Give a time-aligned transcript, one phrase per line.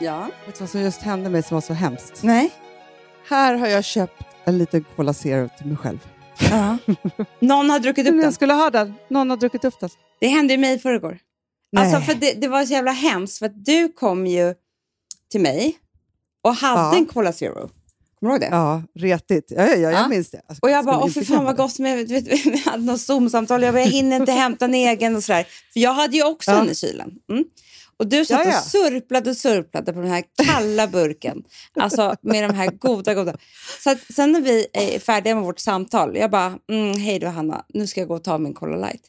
[0.00, 0.28] Ja.
[0.46, 2.22] vet du vad som just hände mig som var så hemskt?
[2.22, 2.50] Nej.
[3.28, 5.98] Här har jag köpt en liten Cola Zero till mig själv.
[6.50, 6.78] Ja.
[7.40, 8.24] Någon har druckit upp Men den.
[8.24, 8.94] jag skulle ha den.
[9.10, 9.90] Någon har druckit upp den.
[10.20, 11.18] Det hände ju mig i förrgår.
[11.72, 11.84] Nej.
[11.84, 14.54] Alltså för det, det var så jävla hemskt för att du kom ju
[15.30, 15.78] till mig
[16.44, 16.96] och hade Ja.
[16.96, 17.54] en Cola Zero.
[17.54, 17.70] Kommer
[18.20, 18.48] du ihåg det?
[18.56, 19.44] Ja, retigt.
[19.56, 20.08] Ja, ja, ja, jag Ja.
[20.08, 20.40] minns det.
[20.48, 23.00] Alltså, Och jag bara, åh för fan vad gott med, du vet, vi hade något
[23.00, 25.46] Zoom-samtal, jag bara, jag hinner inte hämta en egen och sådär.
[25.72, 27.10] För jag hade ju också en i kylen.
[27.30, 27.44] Mm.
[27.98, 28.58] Och du satt Ja, ja.
[28.58, 31.42] och surplade och surplade på den här kalla burken.
[31.74, 33.36] Alltså med de här goda, goda.
[33.84, 37.26] Så att sen när vi är färdiga med vårt samtal, jag bara, mm, hej då
[37.26, 39.02] Hanna, nu ska jag gå och ta min Cola Light.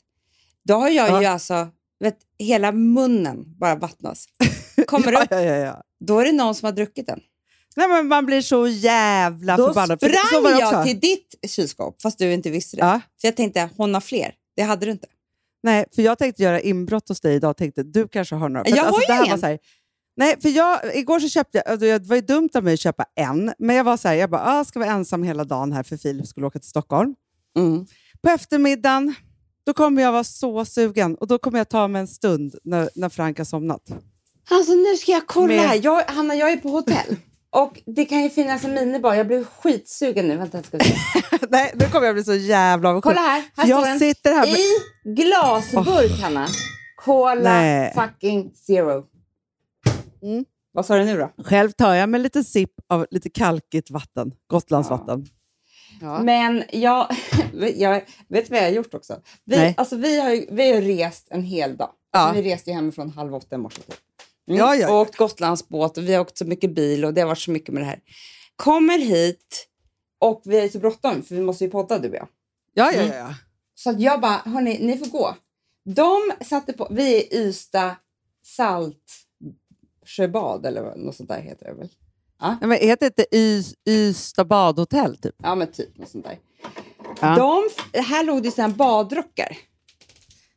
[0.66, 1.22] Då har jag Ja.
[1.22, 1.68] ju alltså,
[2.00, 4.26] vet, hela munnen bara vattnas.
[4.88, 5.84] Kommer ja, upp, ja, ja, ja.
[6.00, 7.20] då är det någon som har druckit den.
[7.76, 10.00] Nej, men man blir så jävla Då förbannad.
[10.00, 13.02] Så sprang jag till ditt kylskåp, fast du inte visste det.
[13.22, 14.34] För jag tänkte, hon har fler.
[14.56, 15.08] Det hade du inte.
[15.64, 17.58] Nej, för jag tänkte göra inbrott hos dig idag.
[17.58, 18.66] Tänkte du kanske har några.
[18.66, 19.44] För Jag att, har ju ingen.
[19.44, 19.60] Här,
[20.18, 22.80] nej, för jag, igår så köpte jag, alltså, det var ju dumt av mig att
[22.80, 25.72] köpa en, men jag var så här, jag bara, ah, ska vara ensam hela dagen
[25.72, 27.16] här för Filip skulle åka till Stockholm.
[27.58, 27.86] Mm.
[28.22, 29.16] På eftermiddagen,
[29.66, 32.90] då kommer jag vara så sugen och då kommer jag ta mig en stund när,
[32.96, 33.82] när Frank har somnat.
[34.52, 35.80] Alltså nu ska jag kolla Med- här.
[35.84, 37.16] Jag, Hanna, jag är på hotell.
[37.52, 39.14] Och det kan ju finnas en minibar.
[39.14, 40.38] Jag blev skitsugen nu.
[40.38, 40.96] Vänta, ska se.
[41.50, 43.16] nej, nu kommer jag bli så jävla avundsjuk.
[43.16, 43.44] Kolla här.
[43.56, 44.00] Här jag står den.
[44.00, 44.60] sitter här med...
[44.60, 46.48] I glasburk, Hanna.
[47.06, 47.94] Cola Nej.
[47.94, 49.04] fucking zero.
[50.24, 50.46] Mm.
[50.72, 51.44] Vad sa du nu då?
[51.44, 55.26] Själv tar jag med lite sipp av lite kalkigt vatten, Gotlandsvatten.
[56.02, 56.20] Ja.
[56.24, 57.08] Men jag,
[57.76, 59.20] jag vet vad jag har gjort också?
[59.46, 59.74] Vi, Nej.
[59.78, 61.90] alltså, vi, har ju, vi har rest en hel dag.
[62.14, 62.42] Alltså, Ja.
[62.42, 63.82] Vi reste ju hemifrån halv åtta i morse.
[63.82, 63.96] Typ.
[64.50, 64.60] Mm.
[64.60, 65.02] Ja, ja, ja.
[65.02, 67.74] Åkt Gotlandsbåt och vi har åkt så mycket bil och det har varit så mycket
[67.74, 68.00] med det här.
[68.56, 69.68] Kommer hit
[70.20, 72.28] och vi ju så bråttom för vi måste ju podda du och jag.
[72.74, 73.18] Ja, ja, Mm.
[73.18, 73.34] ja.
[73.76, 75.36] Så jag bara, hörni, ni får gå.
[75.86, 77.96] De satte på, vi är i Ystad
[80.04, 81.90] Saltsjöbad eller något sånt där heter det väl?
[82.42, 85.18] Nej, men heter det inte Ys- Ystad badhotell?
[85.18, 85.36] Typ?
[85.44, 86.40] Ja men typ något sånt där.
[87.22, 87.36] Ja.
[87.36, 87.70] De,
[88.02, 89.58] här låg det sådana badrockar.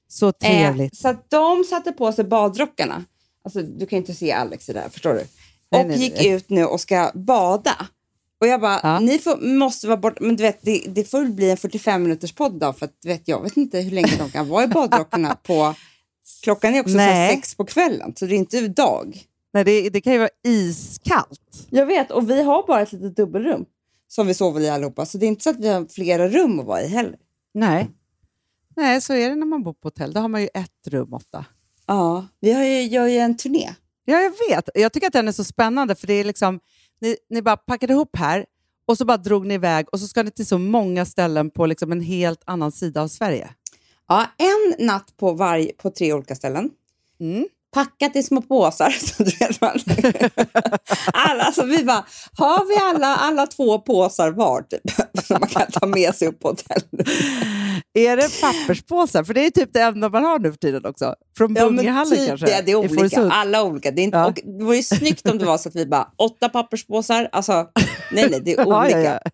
[0.09, 0.93] Så trevligt.
[1.05, 3.05] Eh, så de satte på sig badrockarna.
[3.45, 5.21] Alltså, du kan inte se Alex i det här, förstår du?
[5.79, 6.29] Och nej, gick nej.
[6.29, 7.87] ut nu och ska bada.
[8.41, 8.99] Och jag bara, Ja.
[8.99, 10.17] ni får, måste vara borta.
[10.21, 13.09] Men du vet, det, det får bli en 45 minuters podd då, för att du
[13.09, 15.75] vet, jag vet inte hur länge de kan vara i badrockarna på...
[16.43, 19.27] Klockan är också så sex på kvällen, så det är inte dag.
[19.53, 21.67] Nej, det, det kan ju vara iskallt.
[21.71, 23.65] Jag vet, och vi har bara ett litet dubbelrum
[24.09, 25.07] som vi sover i allihopa.
[25.07, 27.17] Så det är inte så att vi har flera rum att vara i heller.
[27.55, 27.91] Nej.
[28.77, 30.13] Nej, så är det när man bor på hotell.
[30.13, 31.45] Då har man ju ett rum ofta.
[31.87, 33.75] Ja, vi har ju, gör ju en turné.
[34.05, 34.69] Ja, jag vet.
[34.75, 36.61] Jag tycker att den är så spännande för det är liksom,
[37.01, 38.47] ni, ni bara packade ihop här
[38.87, 41.67] och så bara drog ni iväg och så ska ni till så många ställen på
[41.67, 43.51] liksom en helt annan sida av Sverige.
[44.09, 46.71] Ja, en natt på, varje, på tre olika ställen.
[47.21, 47.47] Mm.
[47.75, 48.91] Packat i små påsar.
[49.01, 49.79] Så du vet man.
[51.13, 52.05] alla, alltså vi bara,
[52.39, 54.81] har vi alla, alla två påsar var typ,
[55.27, 57.09] som man kan ta med sig upp på hotellet?
[57.95, 59.25] Är det papperspåsar?
[59.25, 61.15] För det är typ det enda man har nu för tiden också.
[61.39, 61.69] Från Ja,
[62.05, 62.47] typ kanske?
[62.47, 63.31] det, det är olika.
[63.31, 63.91] Alla olika.
[63.91, 64.27] Det, är inte, Ja.
[64.27, 67.29] och det vore ju snyggt om det var så att vi bara, åtta papperspåsar.
[67.33, 67.53] Alltså,
[68.13, 69.03] nej, nej, det är Ja, olika.
[69.05, 69.31] ja, ja.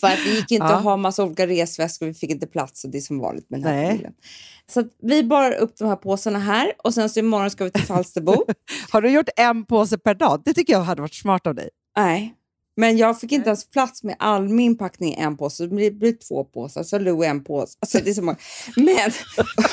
[0.00, 0.74] För att det gick inte Ja.
[0.74, 3.60] att ha massa olika resväskor, vi fick inte plats och det är som vanligt med
[3.60, 3.86] den här Nej.
[3.86, 4.12] familjen.
[4.70, 7.82] Så vi bar upp de här påsarna här och sen så imorgon ska vi till
[7.82, 8.44] Falsterbo.
[8.90, 10.42] Har du gjort en påse per dag?
[10.44, 11.68] Det tycker jag hade varit smart av dig.
[11.96, 12.34] Nej,
[12.76, 15.62] men jag fick inte ens plats med all min packning i en påse.
[15.64, 17.78] Det blir, blir två påsar, så Lou en påse.
[17.80, 18.38] Alltså, det är så många.
[18.76, 19.10] Men,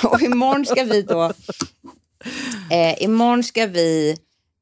[0.11, 1.33] och imorgon ska vi då...
[2.71, 4.17] Eh, imorgon ska vi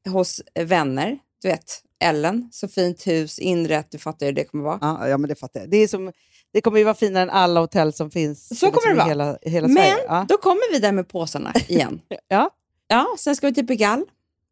[0.08, 1.18] hos vänner.
[1.42, 4.78] Du vet, Ellen, så fint hus, inrett, du fattar hur det kommer vara.
[4.80, 5.70] Ja, ja, men det fattar jag.
[5.70, 6.12] Det, är som,
[6.52, 9.08] det kommer ju vara finare än alla hotell som finns Så kommer det i vara.
[9.08, 10.04] hela, hela Men Sverige.
[10.08, 10.26] Ja.
[10.28, 12.00] då kommer vi där med påsarna igen.
[12.28, 12.50] Ja.
[12.88, 14.04] ja, sen ska vi till Pigalle.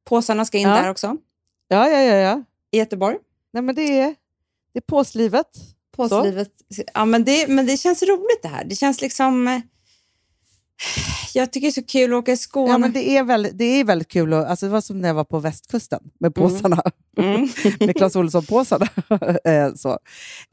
[0.05, 0.75] Påsarna ska in Ja.
[0.75, 1.17] där också,
[1.69, 2.43] Ja, ja, ja, ja.
[2.71, 3.17] i Göteborg.
[3.53, 4.15] Nej, men det är,
[4.73, 5.47] det är påslivet.
[5.97, 6.51] Påslivet.
[6.95, 8.65] Ja, men det, men det känns roligt det här.
[8.65, 9.63] Det känns liksom...
[11.35, 12.73] Jag tycker det är så kul att åka i Skåne.
[12.73, 14.33] Ja, men det, är väldigt, det är väldigt kul.
[14.33, 16.83] Och, alltså, det var som när jag var på västkusten med påsarna.
[17.19, 17.49] Mm.
[17.81, 18.89] med Clas Ohlson-påsarna.
[19.45, 19.99] eh, så.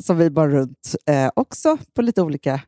[0.04, 2.62] Som vi bar runt eh, också på lite olika,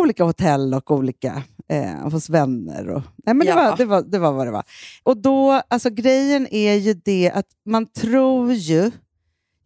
[0.00, 2.88] olika hotell och olika eh, hos vänner.
[2.88, 3.56] Och, nej, men det, Ja.
[3.56, 4.64] var, det, var, det var vad det var.
[5.02, 8.90] Och då, alltså grejen är ju det att man tror ju...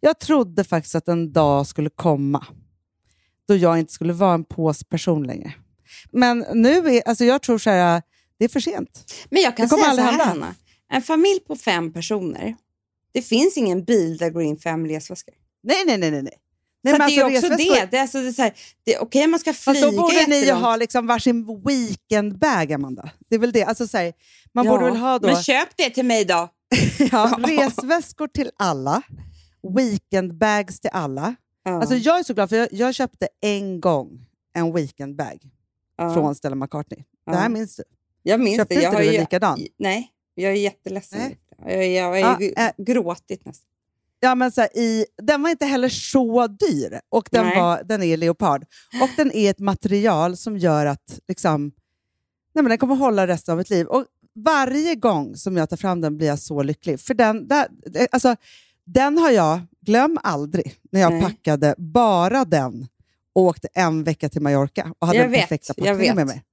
[0.01, 2.45] Jag trodde faktiskt att en dag skulle komma
[3.47, 5.53] då jag inte skulle vara en påsperson längre.
[6.11, 8.01] Men nu är, alltså jag tror så här,
[8.39, 9.13] det är för sent.
[9.29, 10.45] Men jag kan Det kommer säga så aldrig här, hända.
[10.45, 10.55] Hanna.
[10.91, 12.55] En familj på fem personer,
[13.11, 15.33] det finns ingen bil där går in fem resväskor.
[15.63, 16.11] Nej, nej, nej.
[16.11, 16.21] nej.
[16.21, 16.33] nej.
[16.33, 17.87] så men att det är alltså, också resväskor- det.
[17.91, 18.49] det, är alltså, det är så
[18.83, 21.61] det är okej om man ska flyga Fast då borde ni ju ha liksom varsin
[21.65, 23.09] weekendbag, Amanda.
[23.29, 23.63] Det är väl det.
[23.63, 24.13] Alltså, så här,
[24.53, 26.49] man Ja, borde väl ha då Men köp det till mig då.
[27.11, 29.01] ja, resväskor till alla,
[29.77, 31.35] weekendbags till alla.
[31.63, 31.71] Ja.
[31.79, 35.39] Alltså, jag är så glad, för jag, jag köpte en gång en weekendbag
[35.99, 36.13] Ja.
[36.13, 36.99] från Stella McCartney.
[36.99, 37.33] Det Ja.
[37.33, 37.83] här minns du?
[38.23, 38.81] jag minns köpte det.
[38.81, 39.59] Jag inte har du en likadan?
[39.77, 41.19] Nej, jag är jätteledsen.
[41.19, 41.37] Nej.
[41.65, 42.71] Jag, jag, jag Ja, har ju äh.
[42.77, 43.65] gråtit nästan.
[44.19, 47.57] Ja, men så här, i, den var inte heller så dyr och den, Nej.
[47.61, 48.65] var, den är leopard.
[49.01, 51.61] Och den är ett material som gör att liksom,
[52.53, 53.87] nej, men den kommer hålla resten av mitt liv.
[53.87, 54.05] Och
[54.35, 56.99] varje gång som jag tar fram den blir jag så lycklig.
[56.99, 58.35] För den, där, eh, alltså,
[58.85, 61.21] den har jag, glöm aldrig, när jag Nej.
[61.21, 62.87] packade bara den
[63.35, 66.43] och åkte en vecka till Mallorca och hade Jag den vet, perfekta packningen med mig.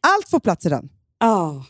[0.00, 0.88] Allt får plats i den.
[1.18, 1.64] Ja,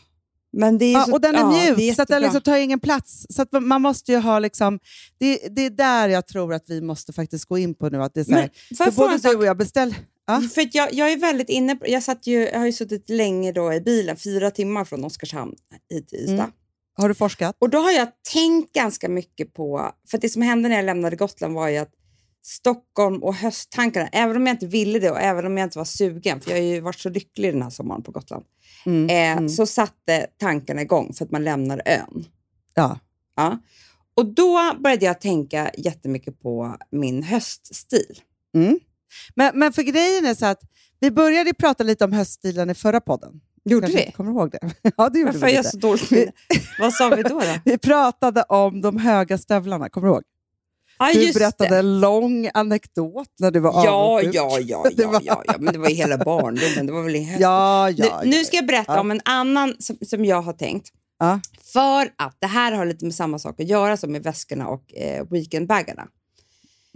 [0.57, 2.21] men det är Ja, så, och den är ja, mjuk, det är så att den
[2.21, 3.25] liksom tar ingen plats.
[3.29, 4.39] Så att man måste ju ha...
[4.39, 4.79] Liksom,
[5.17, 8.03] det, det är där jag tror att vi måste faktiskt gå in på nu.
[8.03, 9.95] Att det är så här, Men för fråga både du och jag beställer...
[10.27, 10.41] Ja.
[10.53, 13.09] För att jag, jag är väldigt inne på, jag, satt ju, jag har ju suttit
[13.09, 15.55] länge då i bilen, fyra timmar från Oskarshamn
[15.89, 16.33] hit till Ystad.
[16.33, 16.51] Mm.
[16.97, 17.55] Har du forskat?
[17.59, 21.15] Och då har jag tänkt ganska mycket på, för det som hände när jag lämnade
[21.15, 21.91] Gotland var ju att
[22.45, 25.85] Stockholm och hösttankarna, även om jag inte ville det och även om jag inte var
[25.85, 28.45] sugen, för jag har ju varit så lycklig den här sommaren på Gotland,
[28.85, 29.49] Mm, eh, mm.
[29.49, 32.25] så satte tankarna igång för att man lämnar ön.
[32.73, 32.99] Ja.
[33.35, 33.57] Ja.
[34.15, 38.19] Och då började jag tänka jättemycket på min höststil.
[38.55, 38.79] Mm.
[39.35, 40.61] Men, men för grejen är så att
[40.99, 43.41] vi började prata lite om höststilen i förra podden.
[43.65, 44.11] Gjorde Kanske vi?
[44.11, 44.59] kommer ihåg det?
[44.97, 45.97] ja, det gjorde Varför vi jag lite.
[45.97, 46.31] så minne?
[46.79, 47.39] Vad sa vi då?
[47.39, 47.45] då?
[47.65, 50.23] Vi pratade om de höga stövlarna, kommer du ihåg?
[50.99, 51.77] Ja, Du berättade det.
[51.77, 54.35] en lång anekdot när du var Ja, avundsjuk.
[54.35, 56.85] ja, ja, ja, ja, ja, men det var ju hela barndomen.
[56.85, 57.37] Det var väl i.
[57.39, 58.99] Ja, ja, nu, nu ska jag berätta Ja.
[58.99, 60.89] om en annan som, som jag har tänkt.
[61.19, 61.39] Ja.
[61.73, 64.93] För att det här har lite med samma sak att göra som med väskorna och
[64.95, 66.07] eh, weekendbagarna.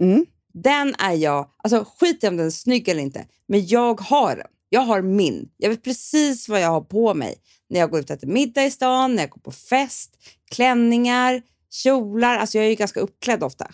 [0.00, 0.26] Mm.
[0.54, 4.36] Den är jag, alltså skit i om den är snygg eller inte, men jag har
[4.36, 4.46] den.
[4.68, 5.48] Jag har min.
[5.56, 7.34] Jag vet precis vad jag har på mig
[7.70, 10.10] när jag går ut och äter middag i stan, när jag går på fest,
[10.50, 12.36] klänningar, kjolar.
[12.38, 13.70] Alltså jag är ju ganska uppklädd ofta.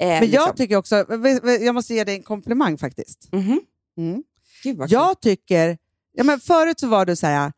[0.00, 0.34] Eh, Men liksom.
[0.46, 1.04] jag tycker också,
[1.60, 3.28] jag måste ge dig en komplimang faktiskt.
[3.32, 3.60] Mhm.
[3.98, 4.22] Mm.
[4.62, 4.90] Gud vad.
[4.90, 5.78] Jag tycker,
[6.12, 7.52] ja, men förut så var du så här,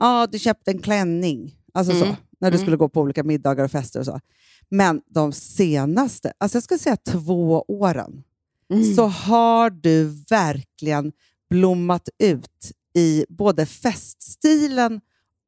[0.00, 2.16] ja du köpte en klänning, alltså så, Mm.
[2.40, 2.64] när du Mm.
[2.64, 4.20] skulle gå på olika middagar och fester och så.
[4.68, 8.22] Men de senaste, alltså jag skulle säga två åren,
[8.72, 8.94] Mm.
[8.94, 11.12] så har du verkligen
[11.50, 15.00] blommat ut i både feststilen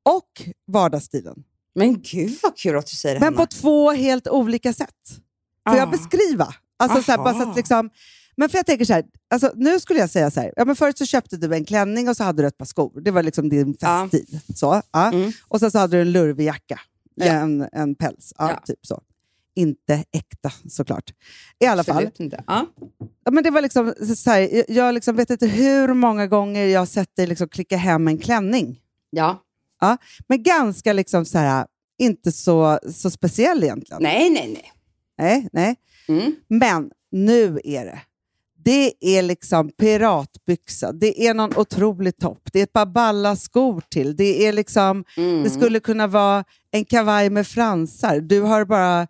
[0.02, 1.45] och vardagsstilen.
[1.75, 3.47] Men gud vad kul att du säger det, Men på Hanna.
[3.47, 5.21] två helt olika sätt.
[5.68, 5.90] Får jag Ah.
[5.90, 6.54] beskriva?
[6.76, 7.90] Alltså, så här, bara så att liksom,
[8.37, 10.76] men för jag tänker så här, alltså, nu skulle jag säga så här, ja, men
[10.76, 13.00] förut så köpte du en klänning och så hade du ett par skor.
[13.00, 14.09] Det var liksom din Ja.
[14.12, 14.40] feststil.
[14.56, 15.09] Så, ja.
[15.12, 15.33] Mm.
[15.49, 16.80] Och sen så hade du en lurvig jacka,
[17.14, 17.25] Ja.
[17.26, 18.33] en, en päls.
[18.38, 18.61] Ja, Ja.
[18.66, 19.00] Typ så.
[19.56, 21.11] Inte äkta såklart.
[21.61, 21.97] I alla fall.
[21.97, 22.44] Absolut inte.
[22.47, 22.66] Ja.
[23.25, 26.26] Ja, men det var liksom, så- så här, jag, jag liksom vet inte hur många
[26.26, 28.80] gånger jag har sett dig liksom klicka hem en klänning.
[29.11, 29.40] ja.
[30.28, 31.66] Men ganska liksom så här,
[31.99, 34.02] inte så, så speciell egentligen.
[34.02, 34.73] Nej, nej, nej.
[35.18, 35.76] Nej, nej.
[36.09, 36.33] Mm.
[36.49, 38.00] Men nu är det.
[38.64, 43.83] Det är liksom piratbyxa, det är någon otrolig topp, det är ett par balla skor
[43.90, 45.42] till, det är liksom, Mm.
[45.42, 49.06] det skulle kunna vara en kavaj med fransar, du har bara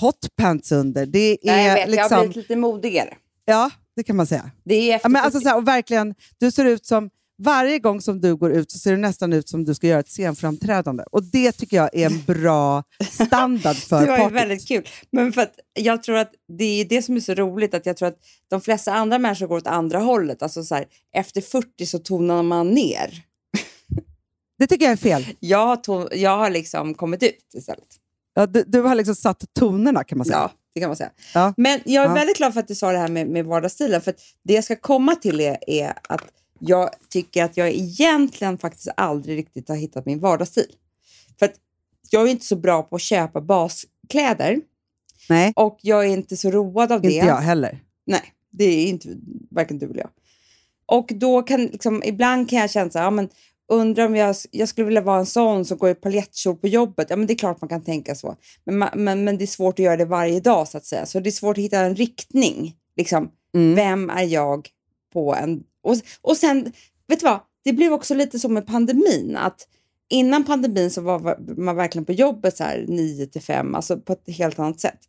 [0.00, 1.06] hotpants under.
[1.06, 3.14] Det är Nej, jag vet, jag har liksom, blivit lite modigare.
[3.44, 4.50] ja, det kan man säga.
[4.64, 7.10] Det är efter Ja, men alltså så här, och verkligen, du ser ut som,
[7.42, 10.00] varje gång som du går ut så ser du nästan ut som du ska göra
[10.00, 11.04] ett scenframträdande.
[11.12, 14.36] Och det tycker jag är en bra standard för det var ju partyt.
[14.36, 14.88] väldigt kul.
[15.12, 17.96] Men för att jag tror att det är det som är så roligt, att jag
[17.96, 18.18] tror att
[18.50, 20.42] de flesta andra människor går åt andra hållet.
[20.42, 20.84] Alltså så här,
[21.16, 23.22] efter 40 så tonar man ner.
[24.58, 25.26] Det tycker jag är fel.
[25.40, 27.84] Jag to- jag har liksom kommit ut istället.
[28.34, 30.38] Ja, du, du har liksom satt tonerna kan man säga.
[30.38, 31.10] Ja, det kan man säga.
[31.34, 31.54] Ja.
[31.56, 32.14] Men jag är Ja.
[32.14, 34.00] väldigt glad för att du sa det här med, med vardagsstilen.
[34.00, 36.24] För att det jag ska komma till är, är att
[36.58, 40.72] jag tycker att jag egentligen faktiskt aldrig riktigt har hittat min vardagsstil.
[41.38, 41.54] För att
[42.10, 44.60] jag är inte så bra på att köpa baskläder
[45.28, 47.12] Nej, och jag är inte så road av det.
[47.12, 47.78] inte jag heller.
[48.06, 49.08] Nej, det är inte
[49.50, 50.10] varken du eller jag.
[50.86, 53.28] Och då kan liksom, ibland kan jag känna så här, ja, men
[53.68, 57.06] undrar om jag, jag skulle vilja vara en sån som går i paljettkjol på jobbet.
[57.10, 58.36] Ja, men det är klart man kan tänka så.
[58.64, 61.06] Men, men, men det är svårt att göra det varje dag så att säga.
[61.06, 62.76] Så det är svårt att hitta en riktning.
[62.96, 63.74] Liksom, Mm.
[63.74, 64.68] Vem är jag
[65.12, 65.62] på en...
[65.88, 66.72] Och, och sen,
[67.06, 67.40] vet du vad?
[67.64, 69.36] Det blev också lite som med pandemin.
[69.36, 69.66] Att
[70.08, 74.12] innan pandemin så var man verkligen på jobbet så här 9 till 5, alltså på
[74.12, 75.00] ett helt annat sätt.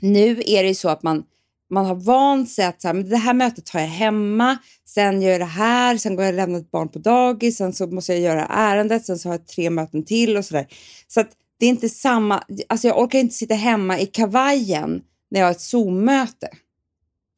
[0.00, 1.24] Nu är det ju så att man,
[1.70, 4.58] man har vant sig att så här, men det här mötet tar jag hemma,
[4.88, 7.72] sen gör jag det här, sen går jag och lämnar ett barn på dagis, sen
[7.72, 10.66] så måste jag göra ärendet, sen så har jag tre möten till och sådär.
[11.08, 15.40] Så att det är inte samma, alltså jag orkar inte sitta hemma i kavajen när
[15.40, 16.48] jag har ett Zoom-möte.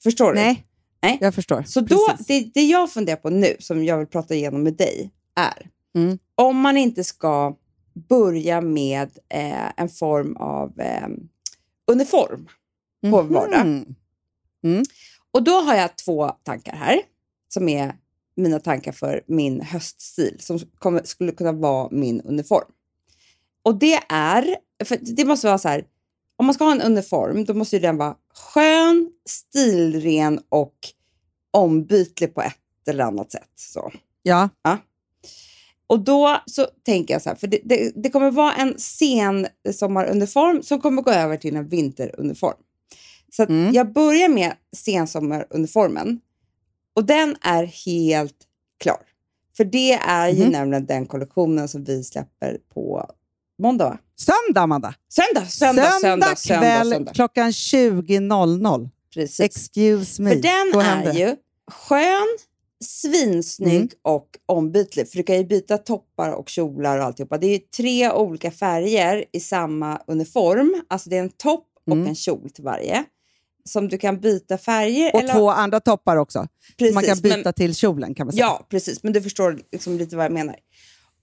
[0.02, 0.40] Förstår du?
[0.40, 0.64] Nej,
[1.04, 1.18] Nej.
[1.20, 1.62] jag förstår.
[1.62, 5.10] Så då, det, det jag funderar på nu, som jag vill prata igenom med dig,
[5.36, 6.18] är Mm.
[6.34, 7.56] om man inte ska
[8.08, 11.08] börja med eh, en form av eh,
[11.92, 12.48] uniform
[13.10, 13.66] på vardag.
[14.62, 14.82] Mhm.
[15.30, 17.00] Och då har jag två tankar här,
[17.48, 17.94] som är
[18.36, 22.68] mina tankar för min höststil, som kommer, skulle kunna vara min uniform.
[23.62, 25.84] Och det är, för det måste vara så här,
[26.36, 30.74] om man ska ha en uniform, då måste ju den vara skön, stilren och
[31.50, 33.50] ombytlig på ett eller annat sätt.
[33.56, 33.92] Så.
[34.22, 34.48] Ja,
[35.86, 39.46] Och då så tänker jag så här, för det, det, det kommer vara en sen
[39.74, 42.56] sommaruniform som kommer gå över till en vinteruniform.
[43.36, 43.72] Så Mm.
[43.74, 46.20] jag börjar med sensommaruniformen
[46.94, 48.36] och den är helt
[48.80, 49.00] klar.
[49.56, 50.52] För det är ju Mhm.
[50.52, 53.10] nämligen den kollektionen som vi släpper på
[53.58, 53.98] måndag, va?
[54.16, 54.94] söndag Amanda.
[55.08, 57.12] Söndag, söndag, söndag, söndag, kväll söndag.
[57.14, 58.88] klockan 20.00.
[59.14, 59.40] Precis.
[59.40, 60.30] Excuse me.
[60.30, 61.18] För den händer är det.
[61.20, 61.36] ju
[61.70, 62.26] skön,
[62.84, 63.88] svinsnygg Mm.
[64.02, 65.08] och ombytlig.
[65.10, 67.38] För du kan ju byta toppar och kjolar och alltihopa.
[67.38, 70.82] Det är tre olika färger i samma uniform.
[70.88, 72.06] Alltså det är en topp och Mm.
[72.08, 73.04] en kjol till varje.
[73.64, 75.10] Som du kan byta färger.
[75.14, 76.48] Och eller, två andra toppar också.
[76.78, 78.44] precis, man kan byta men, till kjolen kan man säga.
[78.44, 79.02] Ja, precis.
[79.02, 80.56] Men du förstår liksom lite vad jag menar.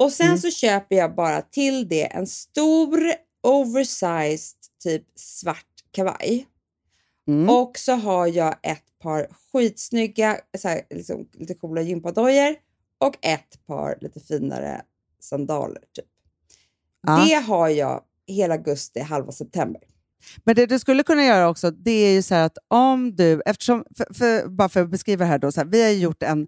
[0.01, 0.38] Och sen Mm.
[0.38, 3.00] så köper jag bara till det en stor
[3.43, 6.48] oversized typ svart kavaj.
[7.27, 7.50] Mm.
[7.50, 12.55] Och så har jag ett par skitsnygga, så här, liksom, lite coola gympadojor
[12.98, 14.81] och ett par lite finare
[15.20, 15.81] sandaler.
[15.96, 16.05] Typ.
[17.08, 17.25] Ja.
[17.25, 19.81] Det har jag hela augusti, halva september.
[20.43, 23.41] Men det du skulle kunna göra också, det är ju så här att om du,
[23.46, 26.24] eftersom, för, för, bara för att beskriva det här då, så här, vi har gjort
[26.24, 26.48] en,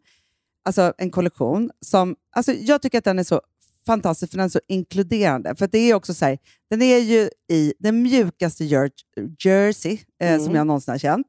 [0.66, 3.42] alltså en kollektion som, alltså jag tycker att den är så
[3.86, 5.56] fantastisk för den är så inkluderande.
[5.56, 6.38] För det är också så här,
[6.70, 8.92] den är ju i den mjukaste jer-
[9.40, 10.56] jersey eh, som Mm.
[10.56, 11.28] jag någonsin har känt.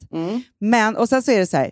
[0.61, 1.71] Men, och sen så är det så här,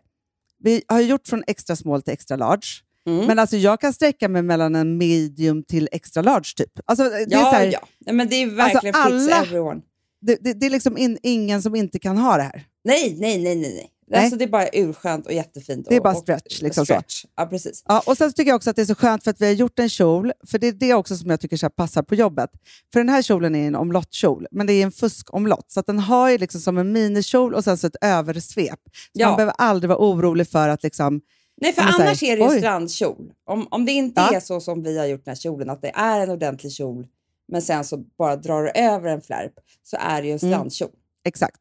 [0.58, 2.66] vi har gjort från extra small till extra large.
[3.06, 3.26] Mm.
[3.26, 6.70] Men alltså jag kan sträcka mig mellan en medium till extra large typ.
[6.84, 8.12] Alltså, det, är Ja, så här, ja.
[8.12, 9.80] Men det är verkligen Alltså, alla-
[10.20, 12.64] det, det, det är liksom in, ingen som inte kan ha det här.
[12.84, 13.74] Nej, nej, nej, nej.
[13.74, 13.90] nej.
[14.12, 14.20] Nej.
[14.20, 15.86] Alltså, det är bara urskönt och jättefint.
[15.88, 16.92] Det är och, bara och stretch, liksom så.
[16.92, 17.24] stretch.
[17.36, 17.82] Ja, precis.
[17.88, 19.46] Ja, och sen så tycker jag också att det är så skönt för att vi
[19.46, 22.14] har gjort en kjol, för det är det också som jag tycker så passar på
[22.14, 22.50] jobbet.
[22.92, 25.70] För den här kjolen är en omlottkjol, men det är en fuskomlott.
[25.70, 28.80] Så att den har ju liksom som en minikjol och sen så ett översvep.
[28.94, 29.26] Så Ja.
[29.28, 31.20] man behöver aldrig vara orolig för att liksom...
[31.60, 32.58] Nej, för så annars är det ju oj.
[32.58, 33.32] strandkjol.
[33.46, 34.36] Om, om det inte Ja.
[34.36, 37.06] är så som vi har gjort den här kjolen, att det är en ordentlig kjol,
[37.48, 39.52] men sen så bara drar du över en flärp,
[39.82, 40.52] så är det ju en Mm.
[40.54, 40.90] strandkjol.
[41.24, 41.60] Exakt.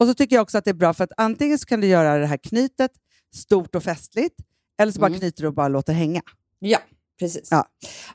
[0.00, 1.86] Och så tycker jag också att det är bra för att antingen så kan du
[1.86, 2.90] göra det här knytet
[3.34, 4.36] stort och festligt,
[4.78, 5.18] eller så bara Mm.
[5.20, 6.22] knyter du och bara låter hänga.
[6.58, 6.78] Ja,
[7.18, 7.48] precis.
[7.50, 7.68] Ja.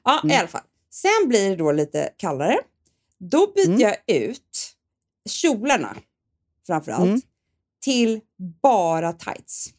[0.03, 0.39] Ja, i Mm.
[0.39, 0.61] alla fall.
[0.89, 2.57] Sen blir det då lite kallare.
[3.19, 3.79] Då byter Mm.
[3.79, 4.75] jag ut
[5.29, 5.95] kjolarna,
[6.67, 7.21] framför allt, Mm.
[7.83, 8.21] till
[8.61, 9.69] bara tights.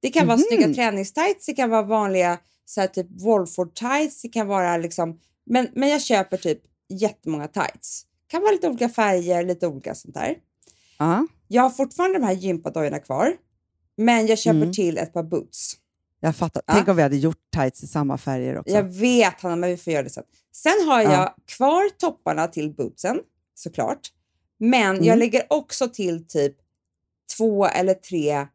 [0.00, 0.44] Det kan vara Mhm.
[0.48, 5.20] snygga träningstights, det kan vara vanliga så typ Wolford tights, det kan vara liksom...
[5.46, 8.04] Men, men jag köper typ jättemånga tights.
[8.30, 10.36] kan vara lite olika färger, lite olika sånt där.
[10.98, 13.32] Ja, Jag har fortfarande de här gympadojorna kvar,
[13.96, 14.72] men jag köper Mm.
[14.72, 15.74] till ett par boots.
[16.20, 16.62] jag fattar.
[16.66, 16.72] Ja.
[16.74, 18.74] Tänk om vi hade gjort tights i samma färger också.
[18.74, 20.24] Jag vet Hanna, men vi får göra det sen.
[20.52, 21.12] Sen har Ja.
[21.12, 23.20] jag kvar topparna till bootsen,
[23.54, 24.00] såklart.
[24.58, 25.04] Men Mm.
[25.04, 26.56] jag lägger också till typ
[27.36, 28.46] två eller tre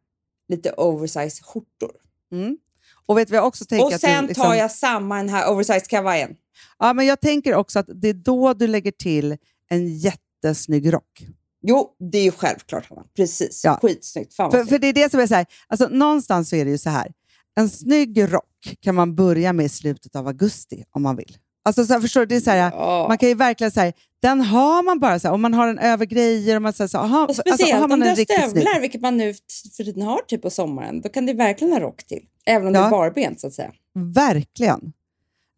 [0.48, 1.90] lite oversized skjortor.
[2.32, 2.58] Mm.
[3.06, 3.84] Och vet jag också tänker?
[3.86, 6.36] Och att du sen liksom- tar jag samma den här oversized kavajen.
[6.78, 9.36] Ja, men jag tänker också att det är då du lägger till
[9.68, 11.26] en jättesnygg rock.
[11.66, 13.02] Jo, det är ju självklart Hanna.
[13.16, 13.64] Precis.
[13.64, 13.78] Ja.
[13.82, 14.34] Skitsnyggt.
[14.34, 16.70] Fan För, för det är det som är så här, alltså någonstans så är det
[16.70, 17.12] ju så här,
[17.56, 21.36] en snygg rock kan man börja med i slutet av augusti om man vill.
[21.64, 22.26] Alltså, så här, förstår du?
[22.26, 23.04] Det är så här, Ja.
[23.08, 23.92] Man kan ju verkligen säga,
[24.22, 26.56] den har man bara så här, om man har den över grejer.
[26.56, 28.80] Och man säger så, aha, Och alltså, speciellt har om man du en har stövlar,
[28.80, 29.34] vilket man nu
[29.76, 32.22] för tiden har typ på sommaren, då kan det verkligen ha rock till.
[32.46, 32.80] Även om Ja.
[32.80, 33.72] det är barbent så att säga.
[34.14, 34.92] Verkligen.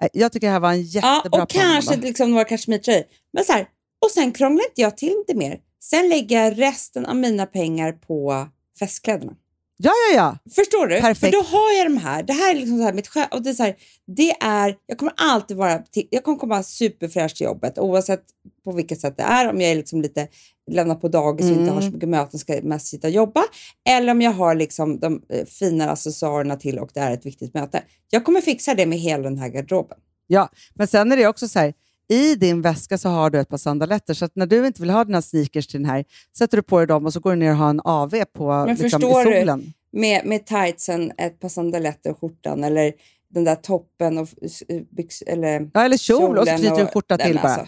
[0.00, 3.04] Nej, Jag tycker det här var en Ja, jättebra och kanske plan, liksom några kashmirtröjor.
[3.32, 3.68] Men så här,
[4.04, 5.58] och sen krånglar inte jag till det mer.
[5.90, 8.46] Sen lägger jag resten av mina pengar på
[8.78, 9.32] festkläderna.
[9.78, 10.52] Ja, ja, ja.
[10.54, 11.00] Förstår du?
[11.00, 11.20] Perfekt.
[11.20, 12.22] För då har jag de här.
[12.22, 13.26] Det här är liksom så här mitt själv.
[13.30, 13.76] Och det är så här,
[14.06, 18.24] det är, jag kommer alltid vara, till, jag kommer komma superfräsch till jobbet oavsett
[18.64, 19.50] på vilket sätt det är.
[19.50, 20.28] Om jag är liksom lite
[20.70, 23.42] lämnad på dagis och inte har så mycket möten ska mest sitta och jobba.
[23.88, 27.54] Eller om jag har liksom de eh, fina accessoarerna till och det är ett viktigt
[27.54, 27.82] möte.
[28.10, 29.98] Jag kommer fixa det med hela den här garderoben.
[30.26, 30.48] ja.
[30.74, 31.74] Men sen är det också så här,
[32.08, 35.04] i din väska så har du ett par sandaletter, så när du inte vill ha
[35.04, 36.04] dina sneakers till den här,
[36.38, 38.64] sätter du på dig dem och så går du ner och har en AV på
[38.68, 39.40] liksom, i förstår du?
[39.40, 39.72] solen.
[39.92, 42.92] Med, med tightsen, ett par sandaletter och skjortan eller
[43.28, 44.28] den där toppen och
[44.68, 47.48] eh, byx, eller Ja, eller kjol och så knyter du en skjorta till bara.
[47.54, 47.66] alltså.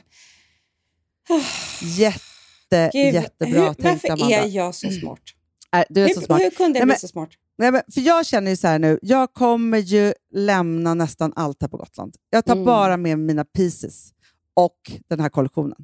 [1.98, 4.36] Jätte, Gud, jättebra hur, tänkt, varför Amanda.
[4.36, 5.20] är jag så smart?
[5.72, 6.40] Nej, du är så Hur, smart.
[6.40, 7.28] hur kunde jag bli men- så smart?
[7.58, 11.56] Nej, men, för jag känner ju så här nu, jag kommer ju lämna nästan allt
[11.60, 12.14] här på Gotland.
[12.30, 12.64] Jag tar Mm.
[12.64, 14.10] bara med mina pieces
[14.64, 14.76] och
[15.08, 15.78] den här kollektionen.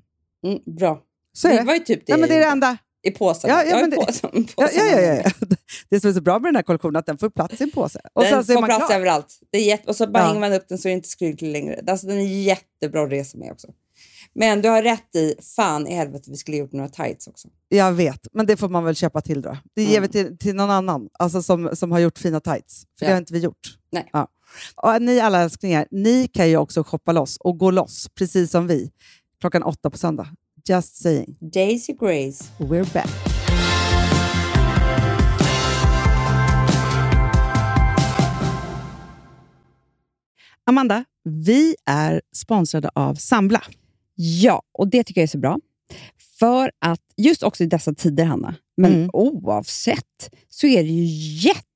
[0.47, 1.02] Mm, bra.
[1.33, 1.62] Så det det.
[1.64, 2.76] var ju typ det, Nej, men det är det enda.
[3.02, 3.50] i påsen.
[3.50, 4.88] Ja, ja, men det- påsen, Ja, påsen.
[4.90, 5.31] ja, ja, ja.
[5.90, 7.64] Det som är så bra med den här kollektionen är att den får plats i
[7.64, 8.00] en påse.
[8.12, 8.97] Och Den sen så får man plats klar.
[8.97, 9.38] överallt.
[9.52, 10.26] Det är jätte, och så bara Ja.
[10.26, 11.81] hänger man upp den så är det inte skrynklig längre.
[11.87, 13.69] Alltså, den är jättebra att resa med också.
[14.35, 17.49] Men du har rätt i, fan i helvete, vi skulle gjort några tights också.
[17.69, 19.57] Jag vet, men det får man väl köpa till då.
[19.75, 20.02] Det ger Mm.
[20.02, 22.83] vi till, till någon annan alltså som, som har gjort fina tights.
[22.99, 23.14] För det Ja.
[23.14, 23.78] har inte vi gjort.
[23.93, 24.09] Nej.
[24.12, 24.28] Ja.
[24.76, 28.66] Och ni alla älsklingar, ni kan ju också shoppa loss och gå loss, precis som
[28.66, 28.90] vi,
[29.40, 30.28] klockan åtta på söndag.
[30.68, 31.36] Just saying.
[31.40, 32.44] Daisy Grace.
[32.58, 33.10] We're back.
[40.66, 43.62] Amanda, vi är sponsrade av Sambla.
[44.14, 45.58] Ja, och det tycker jag är så bra.
[46.38, 49.10] För att just också i dessa tider, Hanna, men Mm.
[49.12, 51.04] oavsett, så är det ju
[51.49, 51.62] jätte,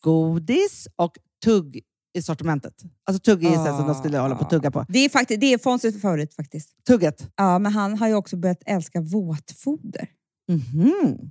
[0.00, 1.80] godis och tugg
[2.14, 2.74] i sortimentet.
[3.04, 3.78] Alltså tugg är ah.
[3.78, 4.86] som de skulle hålla på att tugga på.
[4.88, 6.84] Det är, faktiskt, det är Fonzies favorit faktiskt.
[6.86, 7.30] Tugget.
[7.36, 10.08] Ja, men han har ju också börjat älska våtfoder.
[10.48, 11.30] Mhm.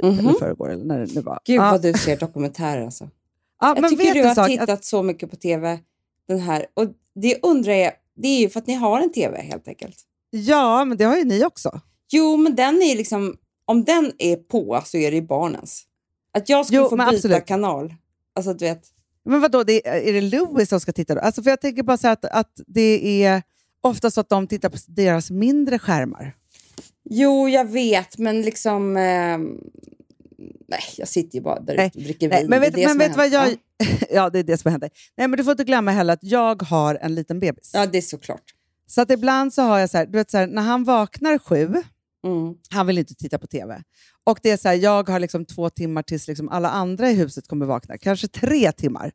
[0.00, 0.18] typ, Mhm.
[0.18, 1.38] eller förrgår, eller när det nu var.
[1.44, 3.10] Gud ja, vad du ser dokumentärer alltså.
[3.60, 4.48] ja, Jag tycker du har sak?
[4.48, 5.78] tittat Att, så mycket på TV.
[6.28, 6.66] Den här.
[6.74, 9.96] Och det undrar jag, det är ju för att ni har en TV helt enkelt.
[10.30, 11.80] ja, men det har ju ni också.
[12.12, 15.82] Jo, men den är liksom, om den är på så är det ju barnens.
[16.38, 17.46] Att jag skulle Jo, få byta absolut.
[17.46, 17.94] kanal.
[18.36, 18.82] Alltså du vet.
[19.24, 21.20] Men vadå, det, är det Louis som ska titta då?
[21.20, 23.42] Alltså, för jag tänker bara så att, att det är
[23.80, 26.36] ofta så att de tittar på deras mindre skärmar.
[27.10, 28.96] Jo, jag vet, men liksom...
[28.96, 29.60] ehm,
[30.68, 32.50] nej, jag sitter ju bara där ute och dricker Nej, vin.
[32.50, 33.56] men Det är vet, det men vet har vad jag...
[34.10, 34.90] Ja, det är det som händer.
[35.16, 37.70] Nej, men du får inte glömma heller att jag har en liten bebis.
[37.74, 37.80] Ja.
[37.80, 38.42] ja, det är såklart.
[38.86, 41.38] Så att ibland så har jag så här, du vet så här, när han vaknar
[41.38, 41.74] sju,
[42.26, 42.54] Mm.
[42.70, 43.82] han vill inte titta på TV.
[44.24, 47.14] Och det är så här, jag har liksom två timmar tills liksom alla andra i
[47.14, 49.12] huset kommer vakna, kanske tre timmar.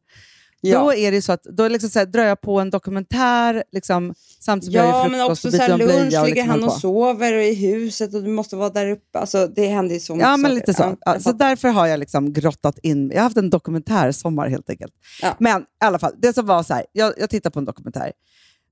[0.63, 0.79] Ja.
[0.79, 4.13] Då är det så att då liksom så här, drar jag på en dokumentär liksom,
[4.39, 6.63] samtidigt som jag Ja, gör men också och så här lunch, och ligger liksom han
[6.63, 9.19] och sover i huset och du måste vara där uppe.
[9.19, 10.55] Alltså, det händer ju så mycket Ja, men saker.
[10.55, 10.83] lite så.
[10.83, 14.69] Ja, jag så därför har jag liksom grottat in Jag har haft en dokumentärsommar helt
[14.69, 14.93] enkelt.
[15.21, 15.35] Ja.
[15.39, 18.11] Men i alla fall, det som var så här, jag, jag tittade på en dokumentär.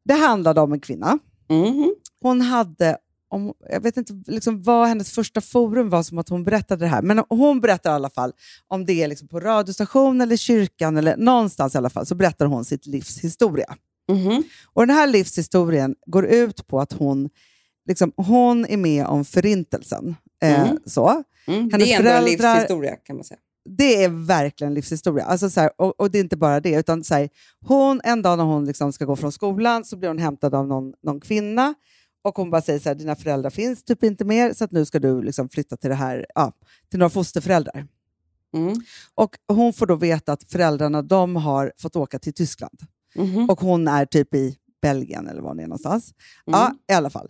[0.05, 1.19] Det handlade om en kvinna.
[1.49, 1.95] Mhm.
[2.21, 2.97] Hon hade,
[3.29, 6.89] om, jag vet inte liksom vad hennes första forum var som att hon berättade det
[6.89, 8.33] här, men hon berättar i alla fall
[8.67, 12.45] om det är liksom på radiostation eller kyrkan eller någonstans i alla fall, så berättar
[12.45, 13.75] hon sitt livs historia.
[14.11, 14.43] Mhm.
[14.73, 17.29] Och den här livshistorien går ut på att hon,
[17.87, 20.15] liksom, hon är med om förintelsen.
[20.43, 20.77] Eh, Mm.
[20.85, 21.23] så.
[21.47, 21.69] Mm.
[21.71, 23.39] Hennes Det är ändå en livshistoria kan man säga.
[23.77, 25.25] Det är verkligen livshistoria.
[25.25, 27.29] Alltså så här, och, och det är inte bara det, utan så här,
[27.65, 30.67] hon, en dag när hon liksom ska gå från skolan så blir hon hämtad av
[30.67, 31.73] någon, någon kvinna
[32.29, 34.85] och hon bara säger så här, dina föräldrar finns typ inte mer så att nu
[34.85, 36.53] ska du liksom flytta till, det här, ja,
[36.89, 37.87] till några fosterföräldrar.
[38.53, 38.73] Mm.
[39.15, 42.79] Och hon får då veta att föräldrarna de har fått åka till Tyskland
[43.15, 43.49] Mhm.
[43.49, 46.13] och hon är typ i Belgien eller var hon är någonstans.
[46.47, 46.59] Mm.
[46.59, 47.27] Ja, i alla fall.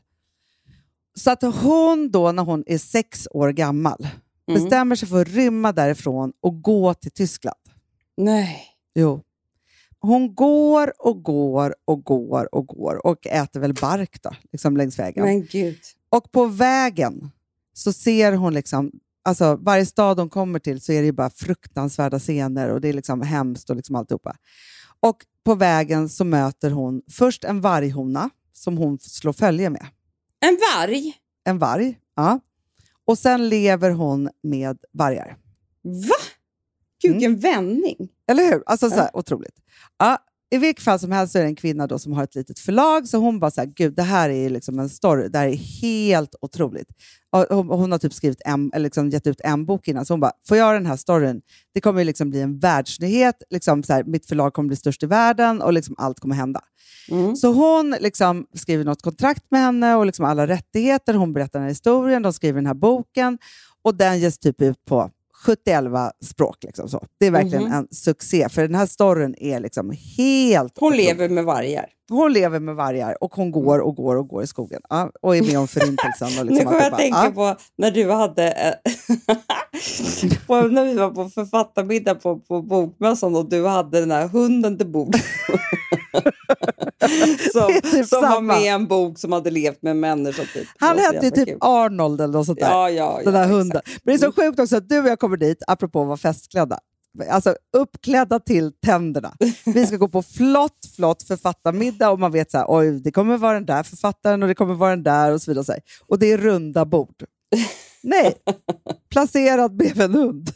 [1.16, 4.08] Så att hon då när hon är sex år gammal
[4.48, 4.64] Mm.
[4.64, 7.58] bestämmer sig för att rymma därifrån och gå till Tyskland.
[8.18, 8.66] Nej.
[8.96, 9.22] Jo.
[10.02, 15.00] Hon går och går och går och går och äter väl bark då, liksom längs
[15.00, 15.26] vägen.
[15.26, 15.80] Men gud.
[16.10, 17.32] Och på vägen
[17.74, 18.92] så ser hon liksom,
[19.24, 22.90] alltså varje stad hon kommer till så är det ju bara fruktansvärda scener och det
[22.90, 24.36] är liksom hemskt och liksom alltihopa.
[25.00, 29.88] Och på vägen så möter hon först en varghona som hon slår följe med.
[30.40, 31.14] En varg?
[31.44, 32.40] En varg, ja.
[33.06, 35.38] Och sen lever hon med vargar.
[35.84, 36.16] Va?
[37.02, 37.20] Gud, Mm.
[37.20, 37.96] vilken vändning.
[38.32, 38.64] Eller hur?
[38.66, 39.20] Alltså så här, Ja.
[39.20, 39.56] otroligt.
[40.00, 40.18] Ja,
[40.52, 42.60] I vilket fall som helst så är det en kvinna då som har ett litet
[42.60, 45.48] förlag, så hon bara så här, gud det här är liksom en story, det här
[45.48, 46.88] är helt otroligt.
[47.50, 50.20] Hon, hon har typ skrivit en, eller liksom gett ut en bok innan, så hon
[50.20, 51.42] bara, får jag den här storyn,
[51.74, 55.06] det kommer liksom bli en världsnyhet, liksom så här, mitt förlag kommer bli störst i
[55.06, 56.62] världen och liksom allt kommer hända.
[57.12, 57.36] Mm.
[57.36, 61.64] Så hon liksom skriver något kontrakt med henne och liksom alla rättigheter, hon berättar den
[61.64, 63.38] här historien, de skriver den här boken
[63.82, 65.12] och den ges typ ut på
[65.46, 66.58] 71 språk.
[66.64, 67.06] Liksom så.
[67.20, 67.74] Det är verkligen Mhm.
[67.74, 70.74] en succé, för den här storyn är liksom helt...
[70.80, 71.86] Hon lever med vargar.
[72.10, 75.36] Hon lever med vargar och hon går och går och går i skogen ja, och
[75.38, 76.28] är med om förintelsen.
[76.40, 77.22] Och liksom nu kommer jag alltihopa.
[77.22, 77.56] tänka Ja.
[77.56, 78.52] på när du hade...
[78.52, 78.74] eh,
[80.48, 84.78] på, när vi var på författarmiddag på, på Bokmässan och du hade den här hunden
[84.78, 85.16] till bord.
[87.54, 90.44] som typ som var med i en bok som hade levt med människor.
[90.54, 90.68] Typ.
[90.80, 91.58] Han hette ju typ kul.
[91.62, 92.70] Arnold eller något sånt där.
[92.70, 93.82] Ja, ja, den där hunden.
[94.04, 96.18] Men det är så sjukt också att du och jag kommer dit, apropå att vara
[96.18, 96.80] festklädda.
[97.30, 99.34] Alltså uppklädda till tänderna.
[99.66, 103.38] Vi ska gå på flott, flott författarmiddag och man vet så här, oj, det kommer
[103.38, 105.60] vara den där författaren och det kommer vara den där och så vidare.
[105.60, 105.82] Och, så här.
[106.08, 107.24] och det är runda bord.
[108.04, 108.34] Nej,
[109.10, 110.50] placerad bredvid en hund.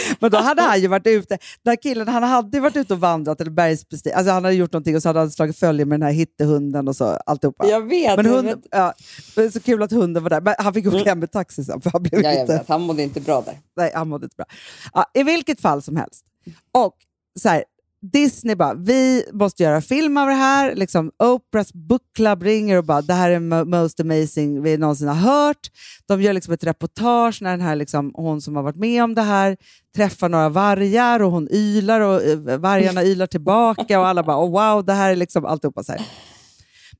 [0.20, 3.00] Men då hade han ju varit ute, den här killen han hade varit ute och
[3.00, 6.00] vandrat eller bergsbestigit, alltså han hade gjort någonting och så hade han slagit följe med
[6.00, 7.66] den här hittehunden och så alltihopa.
[7.66, 8.16] Jag vet.
[8.16, 8.58] Men hund, vet.
[8.70, 8.94] ja,
[9.34, 10.40] det är så kul att hunden var där.
[10.40, 12.64] Men han fick åka hem med taxi sen, för han blev Ja, inte...
[12.68, 13.58] Han mådde inte bra där.
[13.76, 14.46] Nej, han mådde inte bra.
[14.94, 16.24] Ja, I vilket fall som helst.
[16.72, 16.96] Och
[17.40, 17.64] så här,
[18.02, 20.74] Disney bara, vi måste göra film av det här.
[20.74, 25.08] Liksom, Oprahs book club ringer och bara, det här är mo- most amazing vi någonsin
[25.08, 25.70] har hört.
[26.06, 29.14] De gör liksom ett reportage när den här, liksom, hon som har varit med om
[29.14, 29.56] det här
[29.96, 34.50] träffar några vargar och hon ylar och eh, vargarna ylar tillbaka och alla bara, oh,
[34.74, 36.06] wow, det här är liksom alltihopa så här.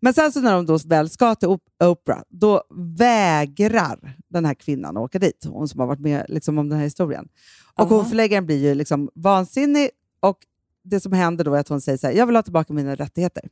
[0.00, 2.62] Men sen så när de då väl ska till Op- Oprah, då
[2.98, 6.78] vägrar den här kvinnan att åka dit, hon som har varit med liksom, om den
[6.78, 7.28] här historien.
[7.74, 10.38] Och hon förläggaren blir ju liksom vansinnig och
[10.84, 12.94] det som händer då är att hon säger så här, jag vill ha tillbaka mina
[12.94, 13.42] rättigheter.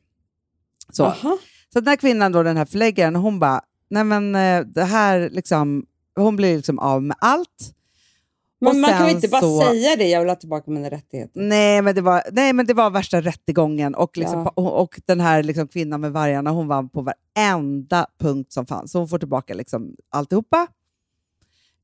[0.92, 1.38] Så, Aha.
[1.72, 5.30] så den här kvinnan, då, den här förläggaren, hon bara, nej men eh, det här
[5.30, 7.74] liksom, hon blir liksom av med allt.
[8.60, 10.90] Och Men man kan väl inte bara så- säga det, jag vill ha tillbaka mina
[10.90, 11.40] rättigheter.
[11.40, 14.62] Nej, men det var, nej, men det var värsta rättegången och, liksom, Ja.
[14.62, 17.02] och den här liksom, kvinnan med vargarna hon vann på
[17.36, 18.92] varenda punkt som fanns.
[18.92, 20.66] Så hon får tillbaka liksom, alltihopa.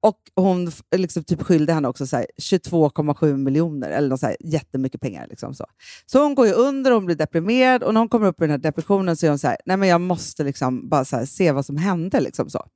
[0.07, 4.37] Och hon liksom, typ skyllde henne också så här, 22,7 miljoner, eller något så här,
[4.40, 5.27] jättemycket pengar.
[5.31, 5.66] Liksom, så.
[6.07, 8.45] så hon går ju under och hon blir deprimerad och när hon kommer upp i
[8.45, 11.25] den här depressionen så är hon så här, nej men jag måste liksom bara här,
[11.25, 12.21] se vad som hände.
[12.21, 12.66] Liksom, så.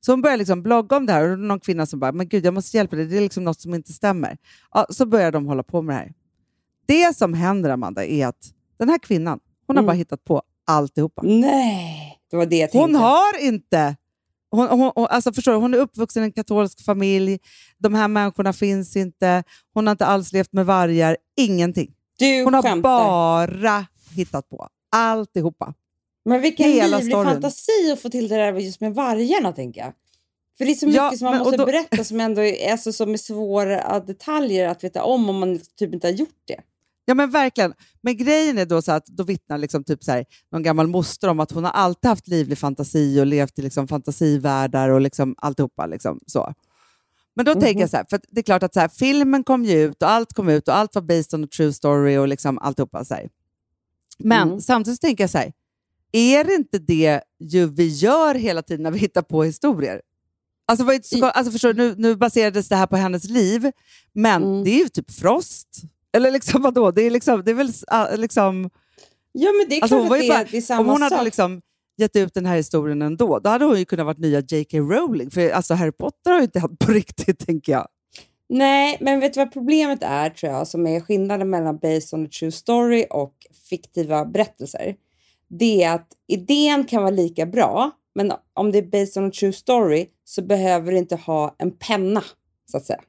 [0.00, 2.12] Så hon börjar liksom blogga om det här och det är någon kvinna som bara,
[2.12, 4.36] men gud jag måste hjälpa dig, det är liksom något som inte stämmer.
[4.72, 6.12] Ja, så börjar de hålla på med det här.
[6.86, 9.86] Det som händer Amanda är att den här kvinnan, hon har Mm.
[9.86, 11.22] bara hittat på alltihopa.
[11.24, 12.78] Nej, det var det jag tänkte.
[12.78, 13.96] Hon har inte...
[14.50, 17.38] Hon, hon, hon, alltså förstår du, hon är uppvuxen i en katolsk familj,
[17.78, 21.92] de här människorna finns inte, hon har inte alls levt med vargar, ingenting.
[22.18, 22.82] Du Hon har skämtar.
[22.82, 25.74] bara hittat på alltihopa.
[26.24, 27.32] Men vilken hela livlig storyn.
[27.32, 29.92] fantasi att få till det där just med vargarna, tänker jag.
[30.58, 32.72] För det är så mycket Ja, som man men- måste då- berätta som ändå är
[32.72, 36.60] alltså, som är svåra detaljer att veta om om man typ inte har gjort det.
[37.08, 37.74] Ja men verkligen.
[38.02, 41.28] Men grejen är då så att då vittnar liksom typ så här, någon gammal moster
[41.28, 45.34] om att hon har alltid haft livlig fantasi och levt i liksom fantasivärldar och liksom
[45.38, 45.86] alltihopa.
[45.86, 46.54] Liksom, så.
[47.36, 49.64] Men då tänker jag så här, för det är klart att så här, filmen kom
[49.64, 52.28] ju ut och allt kom ut och allt var based on a true story och
[52.28, 53.04] liksom alltihopa.
[53.04, 53.28] Så här.
[54.18, 54.60] Men Mm.
[54.60, 55.52] samtidigt tänker jag så här,
[56.12, 60.02] är det inte det ju vi gör hela tiden när vi hittar på historier?
[60.68, 63.70] Alltså, så, alltså förstår nu, nu baserades det här på hennes liv,
[64.12, 64.64] men Mm.
[64.64, 65.68] det är ju typ Frost.
[66.16, 66.90] Eller liksom vadå?
[66.90, 68.70] Det är, liksom, det är väl ah, liksom...
[69.32, 71.16] Ja, men det är Alltså, klart att det, bara- det är samma Om hon hade
[71.16, 71.24] sak.
[71.24, 71.60] liksom
[71.98, 74.78] gett ut den här historien ändå, då hade hon ju kunnat vara nya J.K.
[74.78, 75.30] Rowling.
[75.30, 77.88] För alltså, Harry Potter har ju inte hänt på riktigt, tänker jag.
[78.48, 82.26] Nej, men vet du vad problemet är, tror jag, som är skillnaden mellan based on
[82.26, 83.34] a true story och
[83.70, 84.94] fiktiva berättelser?
[85.48, 89.32] Det är att idén kan vara lika bra, men om det är based on a
[89.40, 92.22] true story så behöver du inte ha en penna,
[92.70, 93.00] så att säga.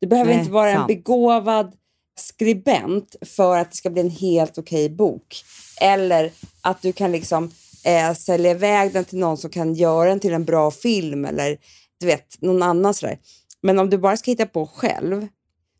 [0.00, 0.86] Du behöver Nej, inte vara en sant.
[0.88, 1.74] begåvad
[2.20, 5.42] skribent för att det ska bli en helt okej bok.
[5.80, 7.50] Eller att du kan liksom
[7.84, 11.58] eh, sälja iväg den till någon som kan göra den till en bra film eller
[12.00, 13.18] du vet, någon annan sådär.
[13.62, 15.26] Men om du bara ska hitta på själv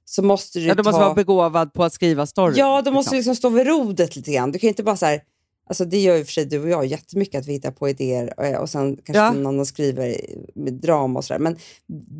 [0.04, 0.88] så måste du Ja, du ta...
[0.90, 2.54] måste vara begåvad på att skriva story.
[2.58, 3.16] Ja, du måste liksom.
[3.32, 4.52] liksom stå vid rodret lite grann.
[4.52, 5.20] Du kan inte bara så här...
[5.68, 8.34] Alltså det gör ju för sig du och jag jättemycket att vi hittar på idéer
[8.44, 9.32] eh, och sen kanske Ja.
[9.32, 10.16] någon annan skriver
[10.54, 11.38] med drama och sådär.
[11.40, 11.56] Men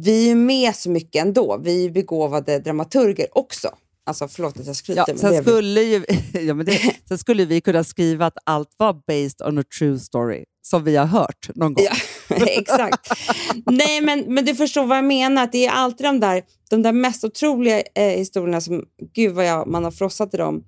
[0.03, 1.61] vi är ju med så mycket ändå.
[1.63, 3.69] Vi är begåvade dramaturger också.
[4.07, 5.05] Alltså förlåt att jag skryter.
[5.09, 8.92] Ja, sen, skulle ju, ja, men det, sen skulle vi kunna skriva att allt var
[8.92, 11.85] based on a true story, som vi har hört någon gång.
[12.29, 13.11] Ja, exakt.
[13.66, 15.42] Nej, men, men du förstår vad jag menar.
[15.42, 19.47] Att det är alltid de där, de där mest otroliga eh, historierna som, gud vad
[19.47, 20.64] jag, man har frossat i dem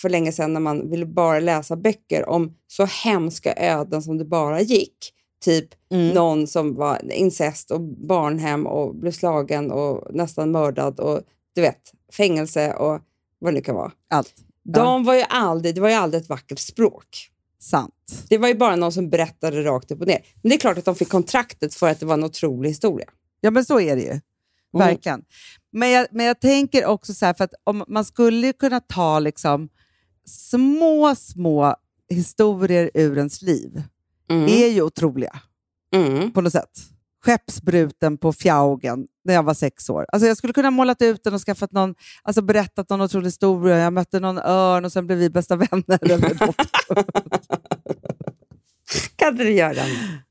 [0.00, 4.24] för länge sedan när man ville bara läsa böcker om så hemska öden som det
[4.24, 4.96] bara gick.
[5.44, 6.08] Typ Mm.
[6.08, 11.20] någon som var incest och barnhem och blev slagen och nästan mördad och
[11.54, 13.00] du vet, fängelse och
[13.38, 13.92] vad det nu kan vara.
[14.10, 14.34] Allt.
[14.64, 17.30] De var ju aldrig, det var ju aldrig ett vackert språk.
[17.60, 18.24] Sant.
[18.28, 20.26] Det var ju bara någon som berättade rakt upp och ner.
[20.42, 23.06] Men det är klart att de fick kontraktet för att det var en otrolig historia.
[23.40, 24.20] Ja, men så är det ju.
[24.78, 25.24] Verkligen.
[25.72, 29.18] Men, jag, men jag tänker också så här, för att om, man skulle kunna ta
[29.18, 29.68] liksom
[30.26, 31.76] små, små
[32.08, 33.82] historier ur ens liv.
[34.48, 35.40] är ju otroliga
[35.94, 36.32] Mm.
[36.32, 36.80] på något sätt.
[37.24, 40.06] Skeppsbruten på Fjaugen när jag var sex år.
[40.12, 43.78] Alltså jag skulle kunna målat ut den och skaffat någon, alltså berättat någon otrolig historia.
[43.78, 45.98] Jag mötte någon örn och sen blev vi bästa vänner.
[46.02, 46.56] eller något.
[49.16, 49.86] Kan inte du göra det?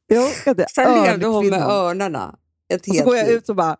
[0.10, 0.66] jo, kan det.
[0.70, 1.72] Sen levde hon med Örnkvinnan.
[1.72, 2.36] örnarna
[2.74, 3.78] ett Och så helt går jag ut och bara...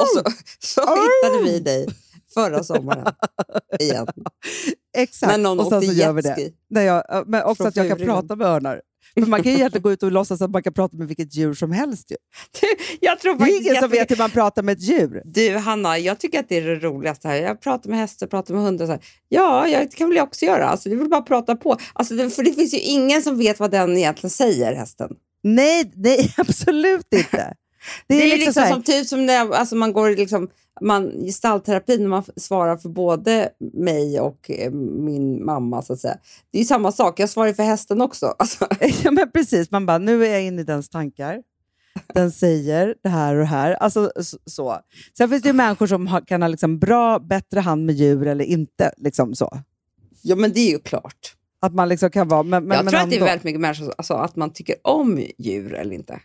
[0.00, 0.22] Och så,
[0.58, 1.88] så hittade vi dig
[2.34, 3.14] förra sommaren
[3.80, 4.06] igen.
[4.96, 5.32] Exakt.
[5.32, 6.50] När någon och sen åkte så gör vi det.
[6.68, 8.82] När jag, men också Från att jag kan prata med örnar.
[9.14, 11.34] Men man kan ju egentligen gå ut och låtsas att man kan prata med vilket
[11.34, 12.10] djur som helst.
[12.10, 12.16] Ju.
[13.00, 15.22] Jag tror Det är ingen som vet hur man pratar med ett djur.
[15.24, 17.36] Du Hanna, jag tycker att det är det roligaste här.
[17.36, 18.86] Jag pratar med hästar, pratar med hundar.
[18.86, 19.00] Så här.
[19.28, 20.68] Ja, jag, det kan väl jag också göra.
[20.68, 21.76] Alltså, det väl bara prata på.
[21.92, 25.10] Alltså, det, för det finns ju ingen som vet vad den egentligen säger, hästen.
[25.42, 27.54] Nej, nej absolut inte.
[28.06, 30.48] Det är, liksom liksom så här- som typ som när alltså man går liksom,
[30.80, 35.82] man, gestaltterapi när man svarar för både mig och eh, min mamma.
[35.82, 36.16] så att säga.
[36.50, 37.20] Det är ju samma sak.
[37.20, 38.26] Jag svarar för hästen också.
[38.38, 38.66] Alltså,
[39.04, 39.70] Ja, men precis.
[39.70, 41.42] Man bara, nu är jag inne i dens tankar.
[42.14, 43.72] Den säger det här och det här.
[43.72, 44.12] Alltså,
[44.46, 44.78] så.
[45.16, 48.26] Sen finns det ju människor som har, kan ha liksom bra, bättre hand med djur
[48.26, 48.90] eller inte.
[48.96, 49.58] Liksom så.
[50.22, 51.34] ja, men det är ju klart.
[51.60, 52.42] Att man liksom kan vara...
[52.42, 53.26] Men, men, jag men tror att det är ändå.
[53.26, 56.20] väldigt mycket människor alltså, att man tycker om djur eller inte.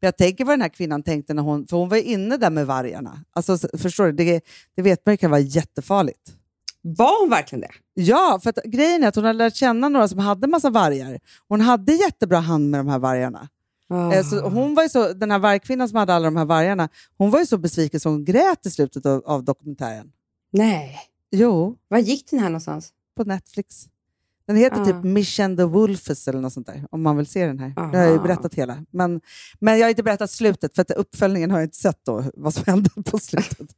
[0.00, 1.66] Men jag tänker vad den här kvinnan tänkte när hon...
[1.66, 3.24] För hon var inne där med vargarna.
[3.32, 4.12] Alltså, förstår du?
[4.12, 4.40] Det,
[4.76, 6.32] det vet man ju kan vara jättefarligt.
[6.82, 7.70] Var hon verkligen det?
[8.02, 11.18] Ja, för att grejen är att hon hade lärt känna några som hade massa vargar.
[11.48, 13.48] Hon hade jättebra hand med de här vargarna.
[14.14, 16.88] Eh, Så hon var ju så, den här vargkvinnan som hade alla de här vargarna,
[17.18, 20.12] hon var ju så besviken så hon grät i slutet av, av dokumentären.
[20.52, 20.98] Nej.
[21.30, 22.90] Jo, Var gick den här någonstans?
[23.16, 23.84] på Netflix.
[24.52, 24.84] Den heter Ah.
[24.84, 27.68] typ Mission the Wolfes eller något sånt där, om man vill se den här.
[27.68, 28.22] Det har jag ju Aha.
[28.26, 28.84] berättat hela.
[28.90, 29.20] Men,
[29.60, 32.54] men jag har inte berättat slutet, för att uppföljningen har jag inte sett då, vad
[32.54, 33.68] som hände på slutet.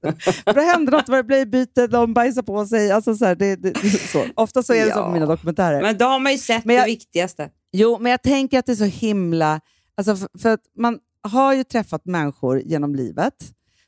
[0.45, 2.91] för det hände något, det blev byte, de bajsade på sig.
[2.91, 3.79] Alltså så här, det, det,
[4.13, 4.25] så.
[4.37, 5.07] Ofta så är det så Ja.
[5.07, 5.83] på mina dokumentärer.
[5.83, 7.51] Men då har man ju sett Men jag- det viktigaste.
[7.73, 9.61] Jo, men jag tänker att det är så himla...
[9.97, 13.35] Alltså för, för att man har ju träffat människor genom livet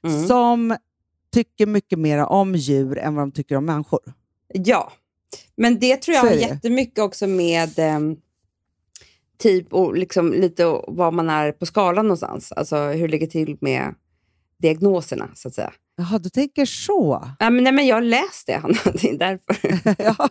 [0.06, 0.26] Mm.
[0.26, 0.76] som
[1.32, 4.00] tycker mycket mer om djur än vad de tycker om människor.
[4.54, 4.92] Ja,
[5.56, 8.16] men det tror jag har jättemycket också med ehm,
[9.38, 12.52] typ och liksom lite var man är på skalan någonstans.
[12.52, 13.94] Alltså hur det ligger till med
[14.58, 15.72] diagnoserna så att säga.
[15.96, 17.28] Jaha, du tänker så?
[17.38, 18.78] Ja, men, nej, men jag har läst det, Hanna.
[18.84, 19.56] Det är därför.
[20.04, 20.28] ja.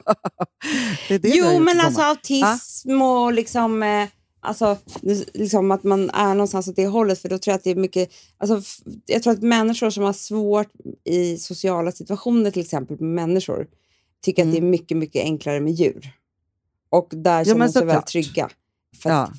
[1.07, 4.07] det är det jo, men alltså autism och liksom, eh,
[4.41, 4.77] alltså,
[5.33, 7.19] liksom att man är någonstans åt det hållet.
[7.19, 8.61] För då tror jag att det är mycket, alltså,
[9.05, 10.71] jag tror att människor som har svårt
[11.03, 13.67] i sociala situationer, till exempel med människor,
[14.21, 16.11] tycker att det är mycket, mycket enklare med djur.
[16.89, 18.07] Och där känner men de sig väl såklart.
[18.07, 18.49] trygga.
[19.03, 19.31] För Ja.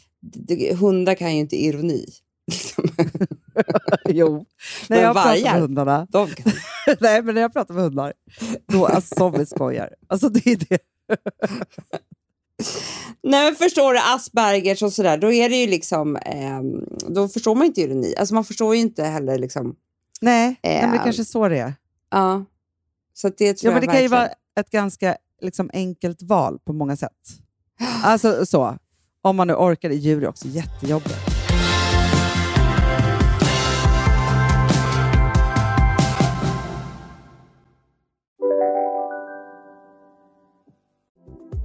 [0.79, 2.07] hundar kan ju inte ironi.
[4.09, 4.47] Jo.
[4.89, 5.53] När Men jag pratar vargar?
[5.53, 6.53] med hundarna, De kan.
[7.01, 8.13] nej, men när jag pratar med hundar,
[8.67, 9.95] då alltså, som vi skojar.
[10.09, 10.79] Alltså, det är det.
[13.23, 17.55] Nej, men förstår du Aspergers och sådär, då är det ju liksom, ehm, då förstår
[17.55, 18.15] man inte ironi.
[18.17, 19.77] Alltså man förstår ju inte heller liksom,
[20.21, 21.75] Nej, nej men det Eh, kanske är så det är.
[22.11, 22.45] ja.
[23.15, 24.11] Så det tror Ja, men det jag kan ju verkligen.
[24.11, 24.29] vara
[24.61, 27.13] ett ganska liksom, enkelt val på många sätt.
[28.05, 28.77] Alltså så.
[29.23, 29.91] Om man nu orkar.
[29.91, 31.37] Djur är också jättejobbigt.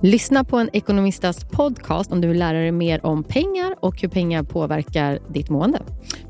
[0.04, 4.10] Lyssna på en ekonomistas podcast om du vill lära dig mer om pengar och hur
[4.10, 5.82] pengar påverkar ditt mående.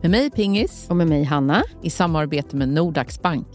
[0.02, 1.64] Med mig Pingis, Och med mig Hanna.
[1.84, 3.48] i samarbete med Nordax Bank.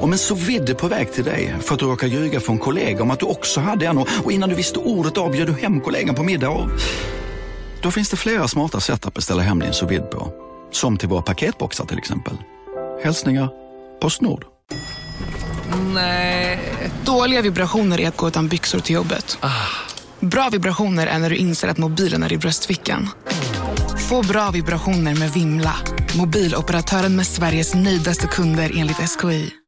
[0.00, 3.02] Om en så vidde på väg till dig för att du råkar ljuga från kollega
[3.02, 6.14] om att du också hade en och innan du visste ordet av du hem kollegan
[6.14, 6.68] på middag och...
[7.82, 10.32] Då finns det flera smarta sätt att beställa hem din sous på.
[10.72, 12.34] Som till våra paketboxar till exempel.
[13.04, 13.48] Hälsningar
[14.00, 14.44] Postnord.
[17.04, 19.38] Dåliga vibrationer är att gå utan byxor till jobbet.
[20.20, 23.08] Bra vibrationer är när du inser att mobilen är i bröstfickan.
[24.08, 25.74] Få bra vibrationer med Vimla.
[26.16, 29.63] Mobiloperatören med Sveriges nöjdaste kunder enligt SKI.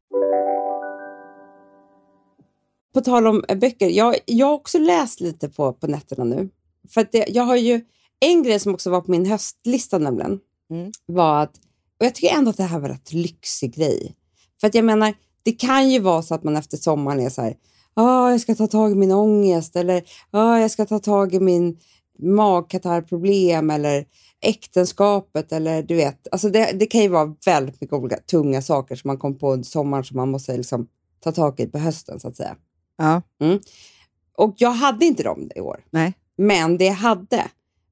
[2.97, 6.49] På tal om eh, böcker, jag, jag har också läst lite på, på nätterna nu.
[6.89, 7.81] För det, jag har ju
[8.21, 10.93] en grej som också var på min höstlista nämligen, Mm.
[11.07, 11.57] var att,
[12.01, 14.15] och jag tycker ändå att det här var en rätt lyxig grej.
[14.61, 17.43] För att jag menar, det kan ju vara så att man efter sommaren är så
[17.43, 17.57] här,
[17.95, 21.41] ah, jag ska ta tag i min ångest eller ah, jag ska ta tag i
[21.41, 21.79] min
[22.19, 24.05] magkatarrproblem eller
[24.41, 28.97] äktenskapet eller du vet, alltså det, det kan ju vara väldigt mycket olika tunga saker
[28.97, 30.89] som man kom på under sommaren som man måste liksom
[31.21, 32.57] ta tag i på hösten så att säga.
[32.97, 33.23] Ja.
[34.37, 35.85] Och jag hade inte dem i år.
[35.91, 36.15] Nej.
[36.39, 37.45] Men det jag hade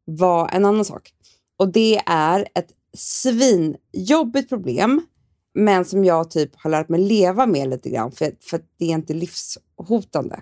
[0.04, 1.12] var en annan sak.
[1.56, 5.06] Och det är ett svinjobbigt problem,
[5.54, 8.94] men som jag typ har lärt mig leva med lite grann, för, för det är
[8.94, 10.40] inte livshotande.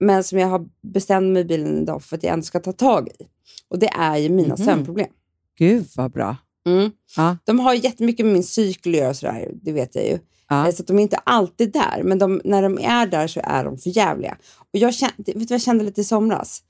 [0.00, 2.72] Men som jag har bestämt mig i bilen idag för att jag ändå ska ta
[2.72, 3.24] tag i.
[3.68, 4.64] Och det är ju mina Mhm.
[4.66, 5.08] sömnproblem.
[5.58, 6.36] Gud vad bra.
[6.66, 6.90] Mm.
[7.16, 7.36] Ja.
[7.44, 10.18] De har jättemycket med min cykel att göra, sådär, det vet jag ju.
[10.50, 10.66] Ja.
[10.68, 13.40] Eh, Så att de är inte alltid där, men de, när de är där så
[13.44, 14.36] är de för jävliga.
[14.58, 16.62] Och jag kände, vet du vad jag kände lite i somras?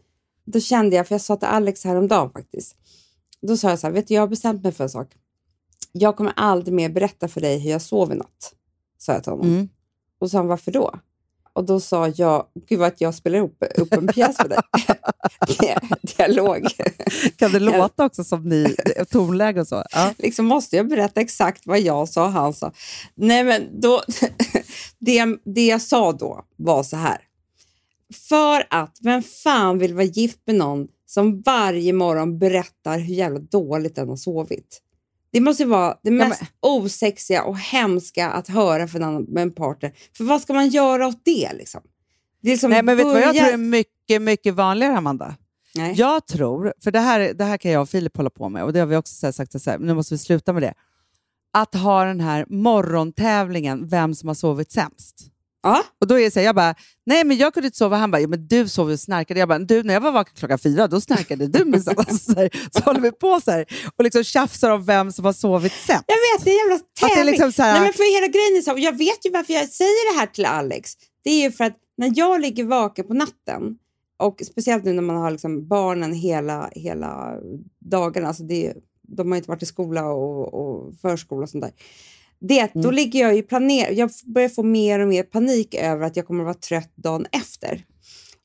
[0.45, 2.77] Då kände jag, för jag sa till Alex häromdagen faktiskt.
[3.43, 5.09] Då sa jag så här, vet du, jag har bestämt mig för en sak.
[5.93, 8.55] Jag kommer aldrig mer berätta för dig hur jag sov i natt.
[8.99, 9.47] Sa jag till honom.
[9.47, 9.69] Mm.
[10.19, 10.95] Och så sa han, varför då?
[11.53, 14.59] Och då sa jag, gud vad att jag spelar upp, upp en pjäs för dig.
[16.17, 16.67] Dialog.
[17.37, 18.77] Kan det låta också som ni,
[19.11, 19.85] tonläge och så?
[19.91, 20.15] Ja.
[20.19, 22.73] Liksom måste jag berätta exakt vad jag sa och han sa.
[23.15, 24.03] Nej, men då,
[24.99, 27.19] det, det jag sa då var så här.
[28.29, 33.39] För att vem fan vill vara gift med någon som varje morgon berättar hur jävla
[33.39, 34.83] dåligt den har sovit?
[35.33, 39.93] Det måste vara det mest osexiga och hemska att höra för en, annan, partner.
[40.17, 41.53] För vad ska man göra åt det?
[41.53, 41.81] Liksom?
[42.43, 45.37] det är liksom Nej, men vet du vad jag tror är mycket, mycket vanligare, Amanda?
[45.75, 45.95] Nej.
[45.97, 48.73] Jag tror, för det här, det här kan jag och Filip hålla på med och
[48.73, 50.75] det har vi också sagt, så här, nu måste vi sluta med det.
[51.53, 55.27] Att ha den här morgontävlingen, vem som har sovit sämst.
[55.63, 55.83] Ja.
[56.01, 56.75] Och då är det så här, jag bara,
[57.07, 57.97] nej men jag kunde inte sova.
[57.97, 59.41] Han bara, ja, men du sov och snarkade.
[59.41, 61.95] Jag bara, du när jag var vaken klockan fyra, då snarkade du minsann.
[61.99, 63.65] alltså, så, här, så håller vi på så här
[63.97, 66.05] och liksom tjafsar om vem som har sovit sämst.
[66.07, 67.31] Jag vet, det är en jävla tävling.
[67.33, 69.69] liksom så här- Nej, men för hela grejen är så, jag vet ju varför jag
[69.69, 70.93] säger det här till Alex.
[71.25, 73.63] Det är ju för att när jag ligger vaken på natten,
[74.19, 77.35] och speciellt nu när man har liksom barnen hela, hela
[77.91, 78.75] dagarna, alltså det,
[79.09, 81.73] de har inte varit i skola och, och förskola och sånt där.
[82.41, 86.07] Det, att Då ligger jag ju planer, jag börjar få mer och mer panik över
[86.07, 87.85] att jag kommer att vara trött dagen efter.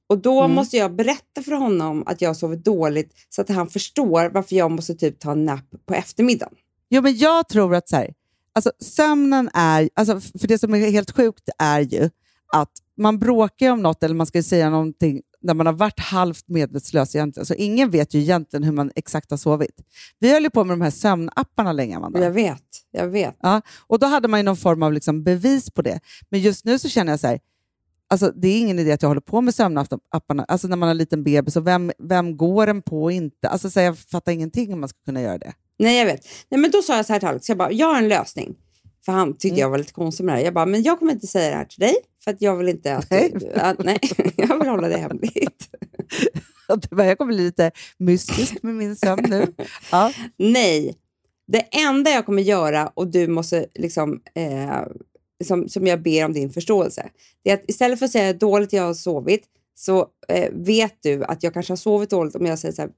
[0.09, 0.55] Och då Mm.
[0.55, 4.71] måste jag berätta för honom att jag sovit dåligt så att han förstår varför jag
[4.71, 6.53] måste typ ta en nap på eftermiddagen.
[6.89, 8.13] Jo, men jag tror att så här,
[8.53, 9.89] alltså, sömnen är...
[9.93, 12.09] Alltså, för det som är helt sjukt är ju
[12.53, 16.49] att man bråkar om något eller man ska säga någonting när man har varit halvt
[16.49, 17.45] medvetslös egentligen.
[17.45, 19.81] Så ingen vet ju egentligen hur man exakt har sovit.
[20.19, 22.19] Vi höll ju på med de här sömnapparna länge, Amanda.
[22.23, 23.35] Jag vet, jag vet.
[23.41, 25.99] Ja, och då hade man ju någon form av liksom bevis på det.
[26.29, 27.39] Men just nu så känner jag så här,
[28.09, 30.43] alltså, det är ingen idé att jag håller på med sömnapparna.
[30.43, 33.49] Alltså när man har en liten bebis, och vem, vem går den på och inte?
[33.49, 35.53] Alltså, så här, jag fattar ingenting om man ska kunna göra det.
[35.79, 36.21] Nej, jag vet.
[36.49, 38.55] Nej, men då sa jag så här till Alex, jag, bara, jag har en lösning.
[39.05, 39.59] För han tyckte Mm.
[39.59, 40.45] jag var lite konstig med det här.
[40.45, 41.95] Jag bara, men jag kommer inte säga det här till dig,
[42.25, 43.11] för att jag vill inte att...
[43.11, 43.33] Nej.
[43.35, 43.99] Du, att, nej,
[44.35, 45.69] jag vill hålla det hemligt.
[46.89, 49.53] Jag kommer bli lite mystisk med min sömn nu.
[49.91, 50.13] Ja.
[50.37, 50.95] Nej,
[51.47, 54.81] det enda jag kommer göra och du måste liksom, eh,
[55.43, 57.09] som, som jag ber om din förståelse,
[57.43, 59.43] det är att istället för att säga hur dåligt jag har sovit
[59.75, 62.91] så eh, vet du att jag kanske har sovit dåligt om jag säger så här,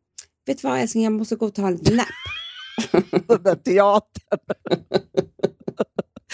[0.45, 2.07] vet du vad älskling, jag måste gå och ta en liten nap.
[3.27, 4.39] Den där teatern.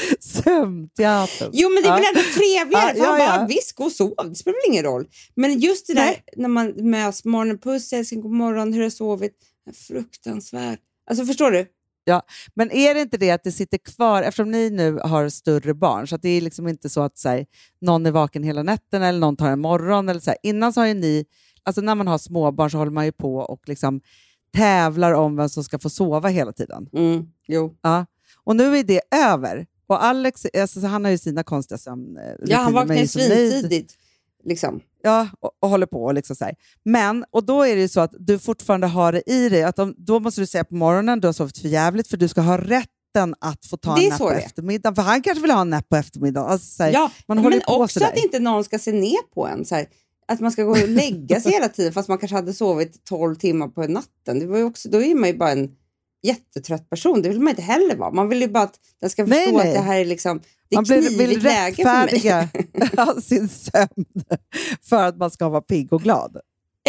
[0.20, 1.50] Sömnteatern.
[1.54, 2.10] Jo, men det är väl Ja.
[2.10, 2.98] ändå trevligare.
[2.98, 3.46] Ja, ja, bara, ja.
[3.50, 4.14] visst, gå och sov.
[4.30, 5.08] Det spelar väl ingen roll.
[5.36, 6.24] Men just det där Nej.
[6.36, 9.34] när man möts, morgonen, puss älskling, god morgon, hur har du sovit?
[9.88, 10.80] Fruktansvärt.
[11.10, 11.66] Alltså förstår du?
[12.06, 12.22] Ja,
[12.56, 16.08] men är det inte det att det sitter kvar, eftersom ni nu har större barn,
[16.08, 17.46] så att det är liksom inte så att så här,
[17.82, 20.10] någon är vaken hela nätterna eller någon tar en morgon.
[20.10, 20.38] Eller så här.
[20.44, 21.26] Innan så har ju ni,
[21.64, 24.02] alltså när man har småbarn så håller man ju på och liksom
[24.56, 26.90] tävlar om vem som ska få sova hela tiden.
[26.94, 27.76] Mm, jo.
[27.82, 28.06] Ja.
[28.44, 29.66] Och nu är det över.
[29.94, 32.38] Och Alex, alltså, så han har ju sina konstiga sömnrutiner.
[32.46, 33.94] Ja, han vaknar ju svintidigt.
[34.46, 34.82] Liksom.
[35.04, 36.04] Ja, och, och håller på.
[36.04, 36.56] Och liksom så här.
[36.84, 39.64] Men, och då är det ju så att du fortfarande har det i dig.
[39.64, 42.28] Att de, då måste du säga på morgonen, du har sovit för jävligt för du
[42.28, 44.96] ska ha rätten att få ta en napp på eftermiddagen.
[44.96, 46.52] För han kanske vill ha en napp på eftermiddagen.
[46.52, 48.12] Alltså, så här, Ja, man håller men på också sådär.
[48.12, 49.66] att inte någon ska se ner på en.
[49.66, 49.86] Så här,
[50.28, 53.36] att man ska gå och lägga sig hela tiden fast man kanske hade sovit 12
[53.36, 54.40] timmar på natten.
[54.40, 55.72] Det var också, då är man ju bara en
[56.24, 57.22] jättetrött person.
[57.22, 58.12] Det vill man inte heller vara.
[58.12, 59.68] Man vill ju bara att den ska Nej, förstå nej.
[59.68, 62.50] att det här är liksom det är man knivigt vill rättfärdiga
[63.22, 64.06] sin sömn
[64.82, 66.38] för att man ska vara pigg och glad.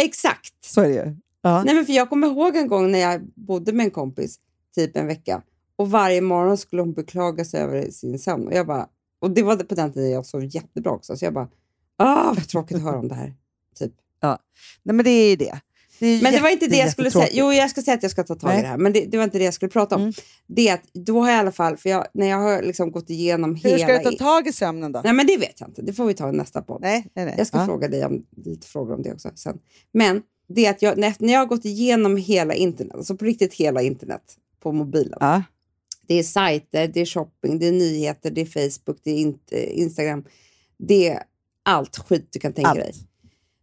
[0.01, 0.65] Exakt.
[0.65, 1.15] Så är det ju.
[1.41, 1.63] Ja.
[1.63, 4.39] Nej, men för jag kommer ihåg en gång när jag bodde med en kompis,
[4.75, 5.41] typ en vecka,
[5.75, 8.47] och varje morgon skulle hon beklaga sig över sin sömn.
[8.47, 8.87] Och, jag bara,
[9.19, 11.47] och det var på den tiden jag sov jättebra också, så jag bara,
[11.97, 13.33] ah, vad tråkigt att höra om det här.
[13.79, 13.93] Typ.
[14.19, 14.39] Ja.
[14.83, 15.59] Nej, men det är ju det.
[15.99, 17.27] Det Men det var inte det jag skulle säga.
[17.31, 18.61] Jo, jag ska säga att jag ska ta tag i Nej.
[18.61, 20.01] det här, men det, det var inte det jag skulle prata om.
[20.01, 20.13] Mm.
[20.47, 23.09] Det att då har jag i alla fall, för jag, när jag har liksom gått
[23.09, 23.83] igenom Hur hela...
[23.83, 25.01] ska du ta tag i sömnen då?
[25.03, 25.81] Nej, men det vet jag inte.
[25.81, 26.81] Det får vi ta i nästa podd.
[26.81, 27.35] Nej, nej, nej.
[27.37, 27.65] Jag ska Ja.
[27.65, 29.57] fråga dig om lite frågor om det också sen.
[29.91, 33.81] Men det att jag, när, jag har gått igenom hela internet, alltså på riktigt hela
[33.81, 34.21] internet
[34.63, 35.17] på mobilen.
[35.19, 35.43] Ja.
[36.07, 39.79] Det är sajter, det är shopping, det är nyheter, det är Facebook, det är inte,
[39.79, 40.23] Instagram.
[40.77, 41.23] Det är
[41.63, 42.79] allt skit du kan tänka Allt.
[42.79, 42.93] dig.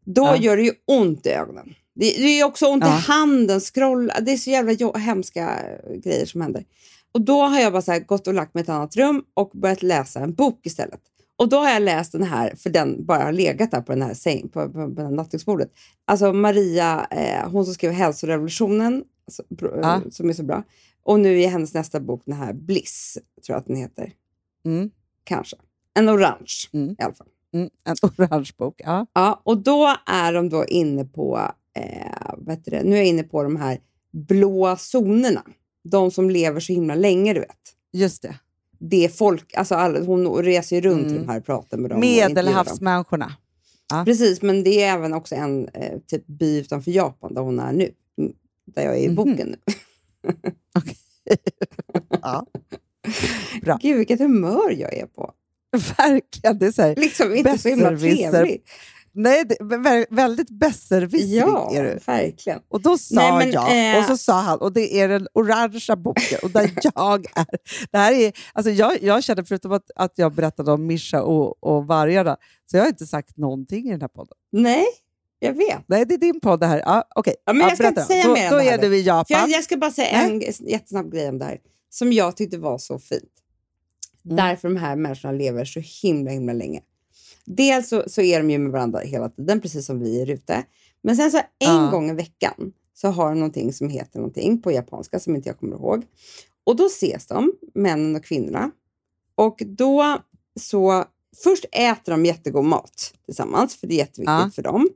[0.05, 0.37] Då Ja.
[0.37, 1.75] gör det ju ont i ögonen.
[1.95, 2.91] Det, det är också ont i Ja.
[2.93, 4.21] handen, scrolla.
[4.21, 5.59] Det är så jävla hemska
[6.05, 6.65] grejer som händer.
[7.13, 9.51] Och då har jag bara så gått och lagt mig i ett annat rum och
[9.55, 11.01] börjat läsa en bok istället.
[11.37, 14.03] Och då har jag läst den här, för den bara har legat där på den
[14.03, 15.73] här säng, på, på, på nattduksbordet.
[16.05, 19.43] Alltså Maria, eh, hon som skrev Hälsorevolutionen, alltså,
[19.83, 20.01] Ja.
[20.11, 20.63] som är så bra.
[21.05, 24.13] Och nu är hennes nästa bok den här Bliss, tror jag att den heter.
[24.65, 24.91] Mm.
[25.25, 25.57] Kanske.
[25.95, 26.91] En orange Mm.
[26.99, 27.27] i alla fall.
[27.55, 27.71] Mm.
[27.85, 28.81] En orange bok.
[28.85, 29.07] Ja.
[29.13, 31.41] Ja, och då är de då inne på,
[31.79, 32.83] eh, vad heter det?
[32.83, 33.79] nu är jag inne på de här
[34.13, 35.43] blåa zonerna.
[35.85, 37.57] De som lever så himla länge, du vet.
[37.93, 38.35] Just det.
[38.79, 41.15] det folk, alltså alla, hon reser ju runt Mm.
[41.23, 42.01] de här och pratar med dem.
[42.01, 43.33] Medelhavsmänniskorna.
[43.91, 44.03] Ja.
[44.05, 47.73] Precis, men det är även också en eh, typ by utanför Japan där hon är
[47.73, 47.91] nu.
[48.19, 48.33] Mm,
[48.75, 49.15] Där jag är i Mhm.
[49.15, 49.57] boken nu.
[52.23, 52.47] Ja.
[53.63, 53.79] Bra.
[53.83, 55.33] Gud, vilket humör jag är på.
[55.99, 56.59] Verkligen.
[56.59, 58.59] Det är så här, Liksom inte så himla besserwisser.
[59.15, 61.99] Nej, det, vä- väldigt besserwissrig Ja, är du.
[62.07, 62.61] verkligen.
[62.69, 65.29] Och då sa Nej, men, jag, eh, och så sa han, och det är den
[65.35, 67.47] orangea boken, och där jag är.
[67.91, 71.65] Det här är alltså jag, jag känner, förutom att, att jag berättade om Mischa och,
[71.65, 72.37] och vargarna,
[72.71, 74.35] så jag har inte sagt någonting i den här podden.
[74.53, 74.87] Nej,
[75.39, 75.79] jag vet.
[75.87, 76.79] Nej, det är din podd det här.
[76.87, 78.07] Ja, Okej, Ja, men jag ska berätta inte då.
[78.07, 79.41] säga då, mer Då här är du i Japan.
[79.41, 81.59] jag, jag ska bara säga en jättesnabb grej om det här,
[81.91, 83.23] som jag tyckte var så fint.
[84.25, 84.37] Mm.
[84.37, 86.81] Därför de här människorna lever så himla, himla länge.
[87.47, 90.65] Dels så, så är de ju med varandra hela tiden, precis som vi är ute.
[91.03, 91.89] Men sen så en Ja.
[91.91, 95.59] gång i veckan så har de någonting som heter någonting på japanska som inte jag
[95.59, 96.07] kommer ihåg.
[96.65, 98.71] Och då ses de, männen och kvinnorna.
[99.35, 100.19] Och då
[100.61, 101.05] så,
[101.45, 104.51] först äter de jättegod mat tillsammans, för det är jätteviktigt Ja.
[104.55, 104.89] för dem.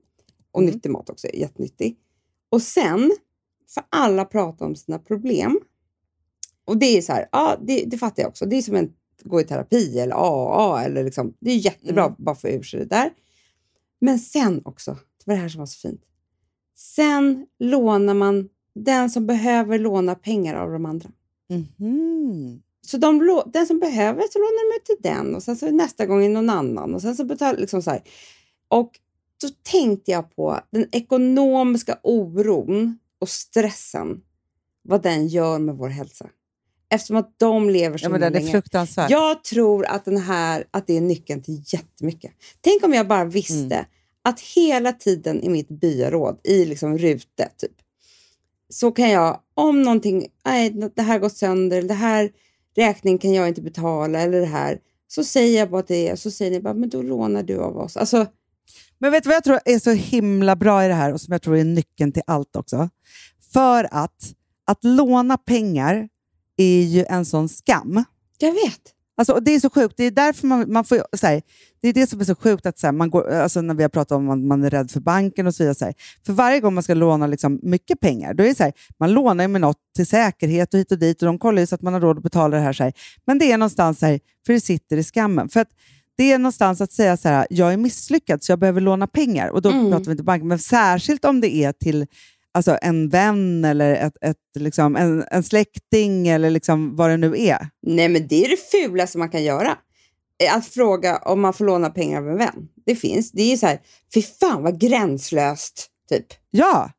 [0.52, 0.74] Och Mm.
[0.74, 1.96] nyttig mat också, jättenyttig.
[2.50, 3.12] Och sen
[3.68, 5.60] får alla prata om sina problem.
[6.64, 8.46] Och det är så här, ja det, det fattar jag också.
[8.46, 8.92] Det är som en
[9.24, 10.84] gå i terapi eller AA.
[10.84, 12.14] Eller liksom, det är jättebra Mm.
[12.18, 13.10] bara få ur sig det där.
[14.00, 16.02] Men sen också, det var det här som var så fint.
[16.76, 21.10] Sen lånar man den som behöver låna pengar av de andra.
[21.48, 22.62] Mhm.
[22.86, 26.06] Så de, den som behöver så lånar de ut till den och sen så nästa
[26.06, 26.94] gång är någon annan.
[26.94, 28.02] Och sen så betalar liksom så här.
[28.68, 28.90] Och
[29.42, 34.22] då tänkte jag på den ekonomiska oron och stressen.
[34.82, 36.26] Vad den gör med vår hälsa.
[36.90, 38.52] Eftersom att de lever så Ja, men den är länge.
[38.52, 39.10] fruktansvärd.
[39.10, 42.32] Jag tror att, den här, att det är nyckeln till jättemycket.
[42.60, 43.84] Tänk om jag bara visste Mm.
[44.24, 47.72] att hela tiden i mitt byaråd, i liksom rute, typ,
[48.68, 52.30] så kan jag, om någonting, nej, det här gått sönder, det här
[52.76, 54.78] räkning kan jag inte betala, eller det här,
[55.08, 57.76] så säger jag bara det är, så säger ni bara, men då lånar du av
[57.78, 57.96] oss.
[57.96, 58.26] Alltså,
[58.98, 61.32] Men vet du vad jag tror är så himla bra i det här och som
[61.32, 62.88] jag tror är nyckeln till allt också?
[63.52, 64.32] För att,
[64.66, 66.08] att låna pengar
[66.62, 68.04] är ju en sån skam.
[68.38, 68.80] jag vet.
[69.18, 69.94] Alltså, och det är så sjukt.
[69.96, 71.42] Det är därför man, man får, så här,
[71.82, 73.82] det är det som är så sjukt, att så här, man går, alltså, när vi
[73.82, 75.74] har pratat om att man är rädd för banken och så vidare.
[75.74, 75.94] Så här,
[76.26, 79.12] för varje gång man ska låna liksom, mycket pengar, då är det så här, man
[79.12, 81.74] lånar ju med något till säkerhet och hit och dit och de kollar ju så
[81.74, 82.72] att man har råd att betala det här.
[82.72, 82.92] Så.
[83.26, 85.48] Men det är någonstans så för det sitter i skammen.
[85.48, 85.68] För att
[86.16, 89.48] det är någonstans att säga så här, jag är misslyckad så jag behöver låna pengar.
[89.48, 89.90] Och då Mm.
[89.90, 92.06] pratar vi inte banken, men särskilt om det är till
[92.56, 97.34] alltså, en vän eller ett, ett, liksom, en, en släkting eller liksom, vad det nu
[97.38, 97.68] är.
[97.82, 99.78] Nej, men det är det fulaste man kan göra.
[100.44, 102.68] Eh, Att fråga om man får låna pengar av en vän.
[102.86, 103.32] Det finns.
[103.32, 103.80] Det är så här,
[104.14, 106.26] fy fan vad gränslöst, typ.
[106.50, 106.90] Ja,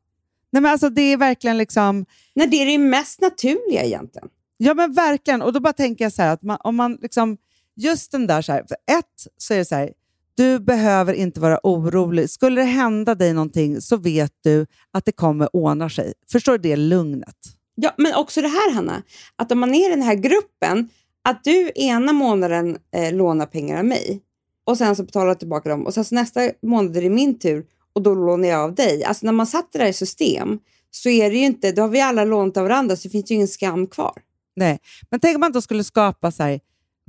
[0.50, 2.06] Nej, men alltså, det är verkligen liksom...
[2.34, 4.28] Nej, det är det mest naturliga egentligen.
[4.56, 5.42] Ja, men verkligen.
[5.42, 7.36] Och då bara tänker jag så här, att man, om man liksom...
[7.76, 9.92] Just den där, så här, för ett så är det så här,
[10.38, 12.30] du behöver inte vara orolig.
[12.30, 16.12] Skulle det hända dig någonting så vet du att det kommer ordna sig.
[16.32, 17.36] Förstår du det lugnet?
[17.74, 19.02] Ja, men också det här, Hanna,
[19.36, 20.88] att om man är i den här gruppen,
[21.24, 24.20] att du ena månaden eh, lånar pengar av mig
[24.66, 27.38] och sen så betalar jag tillbaka dem och sen så nästa månad är det min
[27.38, 29.04] tur och då lånar jag av dig.
[29.04, 30.58] Alltså när man satt det där i system
[30.90, 33.30] så är det ju inte, då har vi alla lånat av varandra så det finns
[33.30, 34.22] ju ingen skam kvar.
[34.56, 34.78] Nej,
[35.10, 36.60] men tänk om man då skulle skapa så här,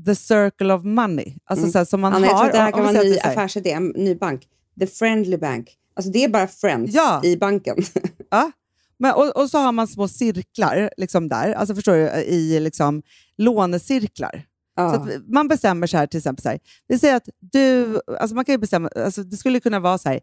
[0.06, 1.36] the circle of money.
[1.46, 1.72] Alltså Mm.
[1.72, 2.40] så här, som man Anna, jag har.
[2.40, 4.48] tror att det här kan vara en ny affärsidé, en ny bank.
[4.80, 5.76] The Friendly Bank.
[5.96, 7.22] Alltså det är bara friends Ja.
[7.24, 7.78] i banken.
[8.32, 8.52] Ja.
[9.00, 13.02] Men, och, och så har man små cirklar liksom där, alltså förstår du, i liksom,
[13.38, 14.44] lånecirklar.
[14.76, 14.94] Ja.
[14.94, 18.46] Så man bestämmer så här, till exempel, så här, vi säger att du, alltså man
[18.46, 20.20] kan ju bestämma, alltså det skulle kunna vara så här,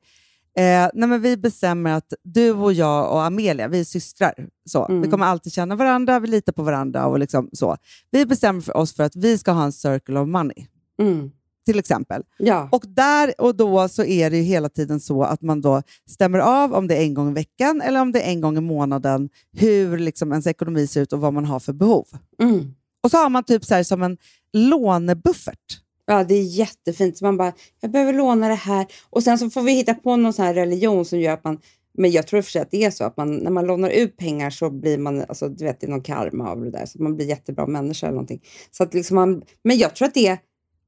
[0.57, 4.35] eh, nej men vi bestämmer att du och jag och Amelia, vi är systrar.
[4.69, 4.87] Så.
[4.87, 5.03] Mm.
[5.03, 7.77] Vi kommer alltid känna varandra, vi litar på varandra och liksom så.
[8.11, 10.67] Vi bestämmer för oss för att vi ska ha en circle of money,
[11.01, 11.31] Mm.
[11.67, 12.23] till exempel.
[12.39, 12.69] Ja.
[12.73, 16.39] Och där och då så är det ju hela tiden så att man då stämmer
[16.39, 18.61] av om det är en gång i veckan eller om det är en gång i
[18.61, 22.07] månaden, hur liksom ens ekonomi ser ut och vad man har för behov.
[22.43, 22.75] Mm.
[23.03, 24.17] Och så har man typ så här som en
[24.53, 25.81] lånebuffert.
[26.07, 27.19] Ja, det är jättefint.
[27.19, 28.87] Så man bara, jag behöver låna det här.
[29.11, 31.59] Och sen så får vi hitta på någon sån här religion som gör att man...
[31.99, 33.67] Men jag tror i och för sig att det är så att man, när man
[33.67, 36.71] lånar ut pengar så blir man, alltså du vet, det är någon karma av det
[36.71, 36.87] där.
[36.87, 38.43] Så man blir jättebra människa eller någonting.
[38.71, 40.39] Så att liksom man, men jag tror att det är,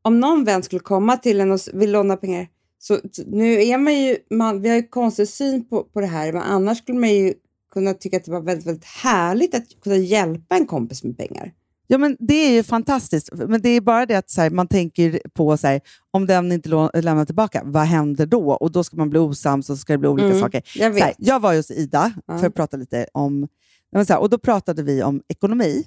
[0.02, 2.48] om någon vän skulle komma till en och vill låna pengar,
[2.78, 6.32] så nu är man ju, man, vi har ju konstig syn på, på det här,
[6.32, 7.34] men annars skulle man ju
[7.72, 11.52] kunna tycka att det var väldigt, väldigt härligt att kunna hjälpa en kompis med pengar.
[11.90, 14.66] Ja, men det är ju fantastiskt, men det är bara det att så här, man
[14.68, 15.80] tänker på så här,
[16.10, 18.50] om den inte lämnar tillbaka, vad händer då?
[18.52, 20.62] Och då ska man bli osams och så ska det bli olika Mm, saker.
[20.76, 21.16] jag Så här, vet.
[21.18, 22.38] jag var hos Ida Ja.
[22.38, 23.48] för att prata lite om,
[24.18, 25.84] och då pratade vi om ekonomi.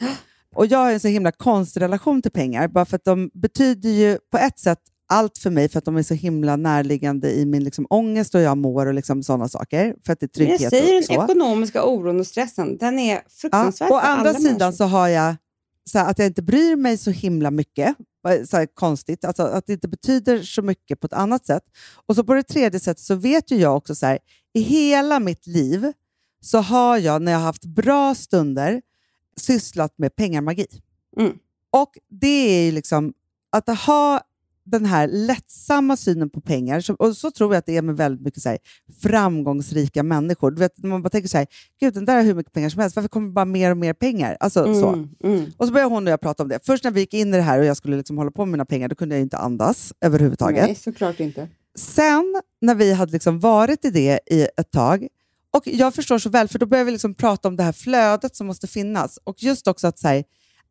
[0.56, 3.90] Och jag har en så himla konstig relation till pengar, bara för att de betyder
[3.90, 4.78] ju på ett sätt
[5.08, 8.40] allt för mig, för att de är så himla närliggande i min liksom, ångest och
[8.40, 9.94] jag mår och liksom, sådana saker.
[10.06, 13.88] För att det är trygghet Jag säger den ekonomiska oron och stressen, den är fruktansvärd
[13.90, 14.72] Ja, å andra sidan människor.
[14.72, 15.34] så har jag
[15.90, 17.96] så här, att jag inte bryr mig så himla mycket.
[18.46, 21.62] Så här, konstigt, alltså, att det inte betyder så mycket på ett annat sätt.
[22.06, 24.18] Och så på det tredje sättet så vet ju jag också så här,
[24.52, 25.92] i hela mitt liv
[26.40, 28.82] så har jag, när jag har haft bra stunder,
[29.36, 30.66] sysslat med pengamagi.
[31.18, 31.32] Mm.
[31.70, 33.12] Och det är ju liksom
[33.50, 34.20] att ha
[34.66, 38.24] den här lättsamma synen på pengar, och så tror jag att det är med väldigt
[38.24, 38.58] mycket så här,
[39.02, 40.50] framgångsrika människor.
[40.50, 41.46] Du vet, man bara tänker så här,
[41.80, 43.76] gud den där har hur mycket pengar som helst, varför kommer det bara mer och
[43.76, 44.36] mer pengar?
[44.40, 44.88] Alltså, så.
[44.88, 45.52] Mm, mm.
[45.56, 46.66] Och så började hon och jag prata om det.
[46.66, 48.52] Först när vi gick in i det här och jag skulle liksom hålla på med
[48.52, 50.64] mina pengar, då kunde jag inte andas överhuvudtaget.
[50.64, 51.48] Nej, såklart inte.
[51.78, 55.06] Sen när vi hade liksom varit i det i ett tag,
[55.50, 58.36] och jag förstår så väl, för då började vi liksom prata om det här flödet
[58.36, 59.18] som måste finnas.
[59.24, 60.24] Och just också att, här,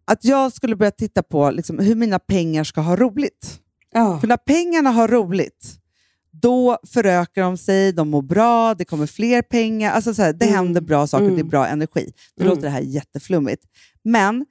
[0.06, 3.60] att jag skulle börja titta på liksom, hur mina pengar ska ha roligt.
[3.94, 4.20] Ja.
[4.20, 5.80] För när pengarna har roligt,
[6.32, 10.46] då förökar de sig, de mår bra, det kommer fler pengar, alltså så här, det
[10.46, 10.56] Mm.
[10.56, 11.36] händer bra saker, Mm.
[11.36, 12.14] det är bra energi.
[12.36, 12.50] Nu Mm.
[12.50, 13.64] låter det här jätteflummigt.
[14.04, 14.46] Men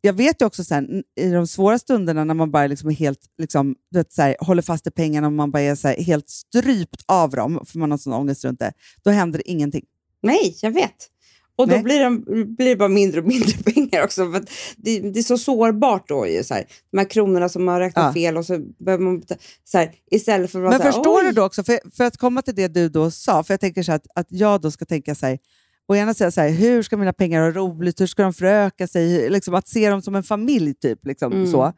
[0.00, 3.20] jag vet ju också sen, i de svåra stunderna när man bara liksom är helt,
[3.38, 5.96] liksom, du vet, så här, håller fast i pengarna och man bara är så här,
[5.96, 8.72] helt strypt av dem, för man har sån ångest runt det,
[9.04, 9.84] då händer det ingenting.
[10.22, 11.08] Nej, jag vet.
[11.56, 11.82] Och då Nej.
[11.84, 12.24] blir, de,
[12.54, 14.32] blir det bara mindre och mindre pengar också.
[14.32, 14.44] För
[14.76, 16.26] det, det är så sårbart då.
[16.26, 16.64] Ju, så här.
[16.90, 18.12] De här kronorna som man räknat Ja.
[18.12, 19.22] fel och så behöver man
[19.64, 22.16] så här, istället för att Men här, förstår "Oj." du då också, för, för att
[22.16, 24.84] komma till det du då sa, för jag tänker så att, att jag då ska
[24.84, 25.38] tänka så här,
[25.86, 28.86] och gärna säga så här, hur ska mina pengar ha roligt, hur ska de föröka
[28.88, 31.06] sig, liksom att se dem som en familj typ.
[31.06, 31.50] Liksom, Mm.
[31.50, 31.72] så.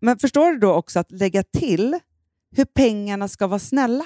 [0.00, 1.98] Men förstår du då också att lägga till
[2.56, 4.04] hur pengarna ska vara snälla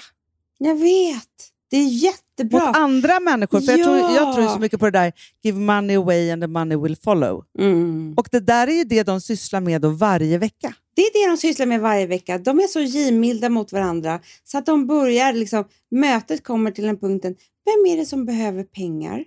[0.58, 1.51] Jag vet.
[1.72, 2.66] Det är jättebra.
[2.66, 3.60] mot andra människor.
[3.60, 4.34] För jag, tror, jag Ja.
[4.34, 5.12] tror så mycket på det där,
[5.42, 7.44] give money away and the money will follow.
[7.58, 8.14] Mm.
[8.16, 10.74] Och det där är ju det de sysslar med varje vecka.
[10.94, 12.38] Det är det de sysslar med varje vecka.
[12.38, 16.96] De är så givmilda mot varandra så att de börjar, liksom, mötet kommer till en
[16.98, 19.24] punkten, vem är det som behöver pengar?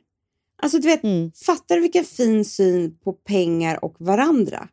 [0.61, 1.31] Alltså du vet, Mm.
[1.45, 4.67] fattar du vilken fin syn på pengar och varandra?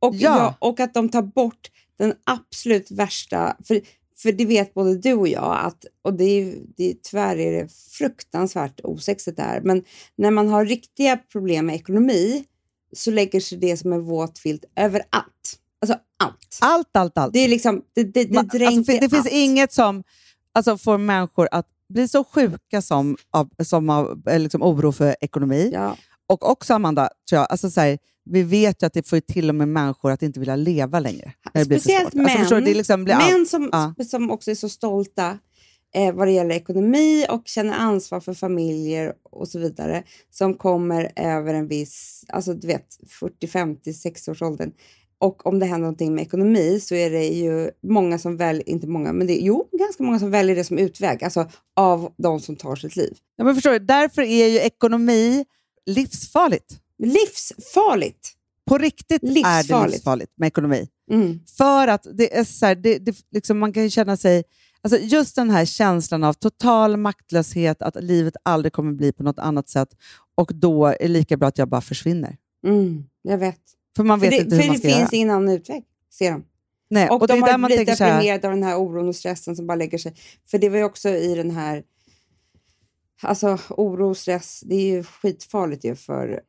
[0.00, 0.36] Och, Ja.
[0.38, 1.68] ja, och att de tar bort
[1.98, 3.80] den absolut värsta, för,
[4.18, 7.52] för det vet både du och jag, att, och det är, det är, tyvärr är
[7.52, 9.84] det fruktansvärt osexigt där, men
[10.16, 12.44] när man har riktiga problem med ekonomi
[12.92, 15.58] så lägger sig det som en våt filt överallt.
[15.80, 16.58] Alltså allt.
[16.60, 17.32] Allt, allt, allt.
[17.32, 19.32] Det är liksom, det, det, det Man- alltså, dränker för det finns allt.
[19.34, 20.02] inget som
[20.52, 25.16] alltså, får människor att bli så sjuka som av, som av eh, liksom, oro för
[25.20, 25.70] ekonomi.
[25.72, 25.96] Ja.
[26.28, 27.98] Och också, Amanda, tror jag, alltså, så här,
[28.30, 31.32] vi vet ju att det får till och med människor att inte vilja leva längre.
[31.64, 32.04] Speciellt.
[32.04, 33.94] Alltså, män, förstår du, liksom blir män som, Ja.
[34.04, 35.38] som också är så stolta
[35.94, 41.12] eh, vad det gäller ekonomi och känner ansvar för familjer och så vidare som kommer
[41.16, 42.86] över en viss, alltså du vet
[43.20, 44.72] 40, 50, 60 års åldern.
[45.18, 48.86] Och om det händer någonting med ekonomi så är det ju många som väljer, inte
[48.86, 52.40] många, men det är jo, ganska många som väljer det som utväg, alltså av de
[52.40, 53.16] som tar sitt liv.
[53.36, 55.44] Ja, men förstår du, därför är ju ekonomi
[55.86, 56.80] livsfarligt.
[56.98, 58.32] Livsfarligt!
[58.66, 59.92] På riktigt är det Livsfarligt.
[59.92, 60.88] livsfarligt med ekonomi.
[61.10, 61.40] Mm.
[61.58, 64.44] För att det är så här, det, det, liksom man kan känna sig...
[64.82, 69.38] Alltså just den här känslan av total maktlöshet, att livet aldrig kommer bli på något
[69.38, 69.88] annat sätt
[70.34, 72.36] och då är det lika bra att jag bara försvinner.
[72.66, 73.60] Mm, jag vet.
[73.96, 75.08] För man För vet det, inte hur för man det ska finns göra.
[75.12, 75.82] ingen annan utväg,
[76.12, 76.44] ser de.
[76.90, 79.08] Nej, Och, och det de är har där man blivit deprimerade av den här oron
[79.08, 80.14] och stressen som bara lägger sig.
[80.50, 81.82] För det var ju också i den här...
[83.22, 86.40] Alltså oro och stress, det är ju skitfarligt ju för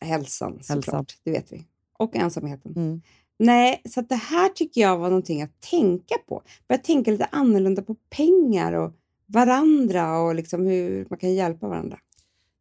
[0.00, 1.18] hälsan såklart.
[1.24, 1.64] Det vet vi.
[1.98, 2.72] Och ensamheten.
[2.76, 3.02] Mm.
[3.38, 6.42] Nej, så det här tycker jag var någonting att tänka på.
[6.68, 8.92] Börja tänka lite annorlunda på pengar och
[9.26, 11.98] varandra och liksom hur man kan hjälpa varandra.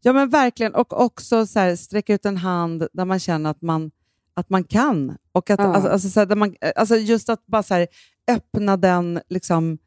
[0.01, 3.61] Ja men verkligen, och också så här, sträcka ut en hand där man känner att
[3.61, 3.91] man,
[4.33, 5.17] att man kan.
[5.31, 5.65] Och att, Ja.
[5.65, 7.87] alltså, alltså, så här, där man, alltså just att bara så här,
[8.27, 9.77] öppna den liksom,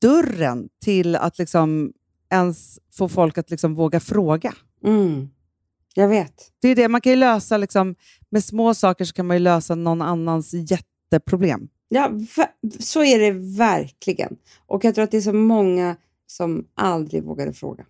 [0.00, 1.92] dörren till att liksom,
[2.34, 4.54] ens få folk att liksom, våga fråga.
[4.84, 5.28] Mm.
[5.94, 6.34] Jag vet.
[6.60, 7.94] Det är det, man kan ju lösa, liksom,
[8.30, 11.68] med små saker så kan man ju lösa någon annans jätteproblem.
[11.88, 12.10] Ja,
[12.80, 14.36] så är det verkligen.
[14.66, 17.84] Och jag tror att det är så många som aldrig vågade fråga.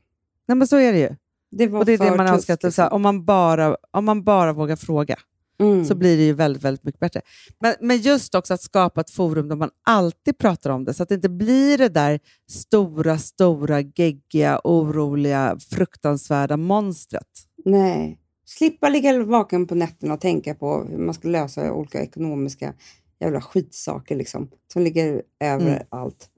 [0.46, 1.16] Nej, men så är det ju.
[1.50, 2.88] Det var Och det är det man önskar, att liksom.
[2.90, 5.16] om, man bara, om man bara vågar fråga.
[5.58, 5.84] Mm.
[5.84, 7.20] så blir det ju väldigt, väldigt mycket bättre.
[7.60, 11.02] Men, men just också att skapa ett forum där man alltid pratar om det, så
[11.02, 17.28] att det inte blir det där stora, stora, geggiga, oroliga, fruktansvärda monstret.
[17.64, 18.20] Nej.
[18.46, 22.74] Slippa ligga vaken på nätterna och tänka på hur man ska lösa olika ekonomiska
[23.20, 25.82] jävla skitsaker liksom, som ligger över Mm.
[25.88, 26.28] allt.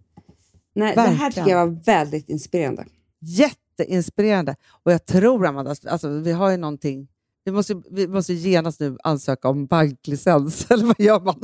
[0.75, 1.33] Nej, det här Verkligen.
[1.33, 2.85] tycker jag var väldigt inspirerande.
[3.21, 4.57] Jätteinspirerande.
[4.85, 7.09] Och jag tror, Amanda, alltså, vi har ju någonting
[7.47, 11.43] Vi måste, vi måste genast nu ansöka om banklicens, eller vad gör man?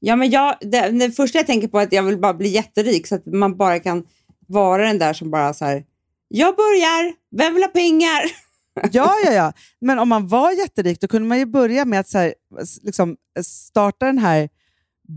[0.00, 2.48] Ja, men jag, det, det första jag tänker på är att jag vill bara bli
[2.48, 4.06] jätterik så att man bara kan
[4.46, 5.84] vara den där som bara så här,
[6.28, 8.22] jag börjar, vem vill ha pengar?
[8.92, 9.52] Ja, ja, ja.
[9.80, 12.34] Men om man var jätterik, då kunde man ju börja med att så här,
[12.82, 14.48] liksom, starta den här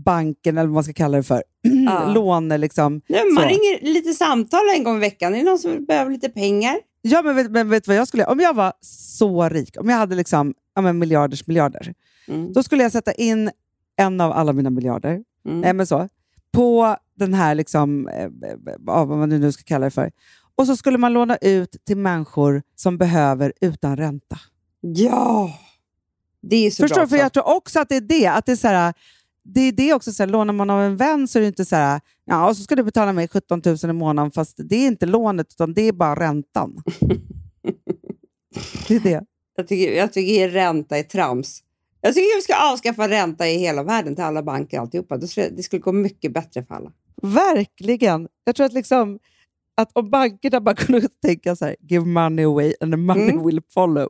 [0.04, 1.42] banken, eller vad man ska kalla det för.
[1.86, 2.12] Ja.
[2.12, 3.00] Låne, liksom.
[3.08, 3.48] Nej, man så.
[3.48, 5.34] ringer lite samtal en gång i veckan.
[5.34, 6.76] Är det någon som behöver lite pengar?
[7.06, 8.24] Ja, men vet, men vet vad jag skulle?
[8.24, 11.94] Om jag var så rik, om jag hade liksom, ja, men miljarders miljarder,
[12.28, 12.52] Mm.
[12.52, 13.50] då skulle jag sätta in
[13.96, 15.60] en av alla mina miljarder, Mm.
[15.60, 16.08] nej, men så,
[16.52, 18.30] på den här, liksom, eh, eh,
[18.78, 20.10] vad man nu ska kalla det för.
[20.56, 24.38] Och så skulle man låna ut till människor som behöver utan ränta.
[24.80, 25.58] Ja!
[26.42, 27.06] Det är så Förstår bra.
[27.06, 28.26] För jag tror också att det är det.
[28.26, 28.94] Att det är så här,
[29.44, 31.64] det är det också, så här, lånar man av en vän så är det inte
[31.64, 34.76] så här, ja, och så ska du betala mig 17 000 i månaden, fast det
[34.76, 36.82] är inte lånet, utan det är bara räntan.
[38.88, 39.24] det är det.
[39.56, 41.62] Jag tycker, jag tycker ränta är trams.
[42.00, 45.16] Jag tycker vi ska avskaffa ränta i hela världen till alla banker alltihopa.
[45.16, 46.92] Det skulle, det skulle gå mycket bättre för alla.
[47.22, 48.28] Verkligen.
[48.44, 49.18] Jag tror att, liksom,
[49.76, 53.46] att om bankerna bara kunde tänka så här, give money away and the money Mm.
[53.46, 54.08] will follow.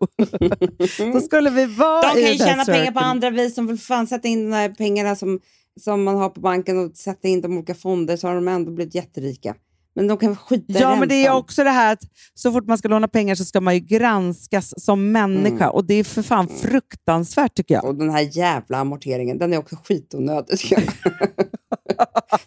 [1.12, 4.06] Då skulle vi vara De kan ju tjäna pengar på andra vis som vill fan
[4.06, 5.40] sätta in de här pengarna som,
[5.80, 8.48] som man har på banken och sätta in dem i olika fonder så har de
[8.48, 9.54] ändå blivit jätterika.
[9.96, 11.36] Men de kan skita Ja, men det är räntan.
[11.36, 12.02] också det här att
[12.34, 15.70] så fort man ska låna pengar så ska man ju granskas som människa.
[15.70, 17.84] Och det är för fan fruktansvärt tycker jag.
[17.84, 20.58] Och den här jävla amorteringen, den är också skitonödig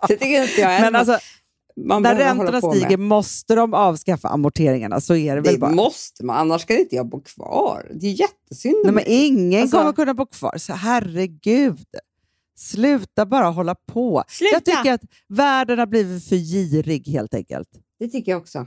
[0.07, 1.18] det tycker inte jag Men alltså,
[1.86, 2.99] man när räntorna stiger med.
[3.07, 5.01] måste de avskaffa amorteringarna.
[5.01, 5.71] Så är det, väl Det bara.
[5.71, 7.91] måste man, annars ska inte jag bo kvar.
[7.93, 10.57] Det är jättesynd Nej, men ingen Alltså- kommer kunna bo kvar.
[10.57, 11.86] Så herregud.
[12.57, 14.23] Sluta bara hålla på.
[14.28, 14.53] Sluta!
[14.55, 17.69] Jag tycker att världen har blivit för girig helt enkelt.
[17.99, 18.65] Det tycker jag också.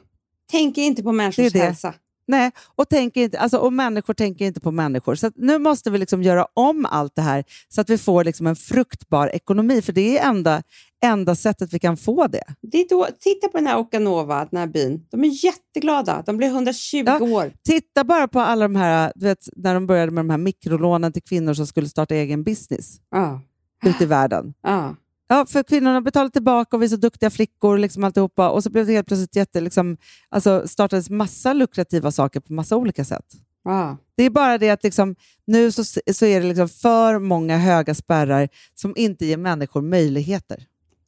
[0.51, 1.65] Tänker inte på människors Det det.
[1.65, 1.95] hälsa.
[2.27, 5.15] Nej, och, tänker inte, alltså, och människor tänker inte på människor.
[5.15, 8.47] Så nu måste vi liksom göra om allt det här så att vi får liksom
[8.47, 9.83] en fruktbar ekonomi.
[9.83, 10.63] För det är enda,
[11.03, 12.43] enda sättet vi kan få det.
[12.63, 15.07] Det är då, titta på den här Okanova, den här byn.
[15.11, 16.23] De är jätteglada.
[16.27, 17.19] De blir 120 Ja.
[17.23, 17.53] år.
[17.65, 21.13] Titta bara på alla de här, du vet, när de började med de här mikrolånen
[21.13, 23.41] till kvinnor som skulle starta egen business Ja.
[23.85, 24.55] ute i världen.
[24.63, 24.97] Ja.
[25.29, 28.51] Ja, för kvinnorna betalade tillbaka och vi är så duktiga flickor liksom alltihopa.
[28.51, 29.97] Och så blev det helt plötsligt jätte, liksom,
[30.29, 33.25] alltså startades massa lukrativa saker på massa olika sätt.
[33.65, 33.97] Ja.
[34.17, 35.15] Det är bara det att liksom,
[35.47, 40.67] nu så, så är det liksom för många höga spärrar som inte ger människor möjligheter.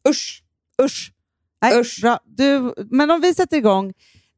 [0.09, 0.43] Usch!
[0.83, 1.13] Usch!
[1.63, 2.01] Nej, Usch.
[2.03, 2.19] Bra.
[2.25, 3.93] Du, men om vi sätter igång...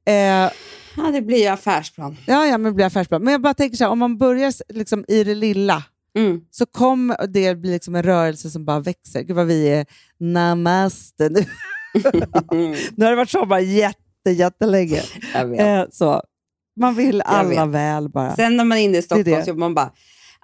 [0.07, 0.51] Eh,
[0.97, 2.17] Ja, det blir ju affärsplan.
[2.27, 3.23] ja, ja, men det blir affärsplan.
[3.25, 5.83] Men jag bara tänker så här, om man börjar liksom i det lilla
[6.19, 6.41] Mm.
[6.51, 9.23] så kommer det bli liksom en rörelse som bara växer.
[9.23, 9.87] Gud vad vi är
[10.21, 11.45] namaste nu.
[12.97, 15.03] nu har det varit sommar jätte, jättelänge.
[15.35, 15.61] Jag vet.
[15.61, 16.23] Eh, så.
[16.81, 18.37] Man vill alla väl bara.
[18.37, 19.45] Sen när man är inne i Stockholm det.
[19.45, 19.93] så jobbar man bara,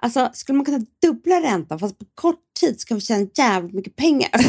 [0.01, 3.95] alltså skulle man kunna dubbla räntan fast på kort tid ska vi tjäna jävligt mycket
[3.95, 4.29] pengar.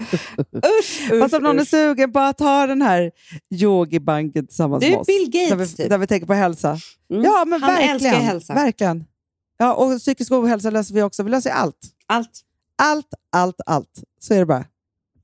[0.00, 1.68] usch, usch, Fast om någon är usch.
[1.68, 3.10] sugen på att ha den här
[3.54, 5.06] yogibanken tillsammans är med oss.
[5.06, 5.88] Bill Gates, där, vi, typ.
[5.90, 6.78] där vi tänker på hälsa.
[7.10, 7.24] Mm.
[7.24, 7.94] Ja, men Han verkligen.
[7.94, 8.54] älskar hälsa.
[8.54, 9.04] Verkligen.
[9.58, 11.22] Ja, och psykisk ohälsa löser vi också.
[11.22, 11.76] Vi löser allt.
[12.06, 12.40] Allt.
[12.82, 14.02] Allt, allt, allt.
[14.20, 14.64] Så är det bara.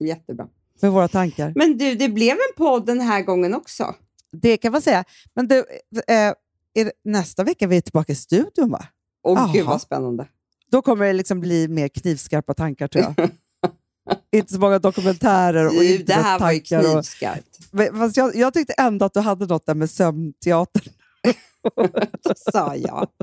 [0.00, 0.46] Jättebra.
[0.82, 1.52] Med våra tankar.
[1.56, 3.94] Men du, det blev en podd den här gången också.
[4.32, 5.04] Det kan man säga.
[5.34, 6.34] Men du, eh, är
[6.84, 8.84] det, nästa vecka är vi tillbaka i studion va?
[9.22, 9.52] Åh Jaha.
[9.52, 10.26] gud vad spännande.
[10.70, 13.30] Då kommer det liksom bli mer knivskarpa tankar tror jag.
[14.40, 17.58] inte så många dokumentärer och Du, det här var ju och- knivskarpt.
[17.70, 20.82] Men- Fast jag, jag tyckte ändå att du hade något där med sömnteater.
[22.22, 23.08] Då sa jag.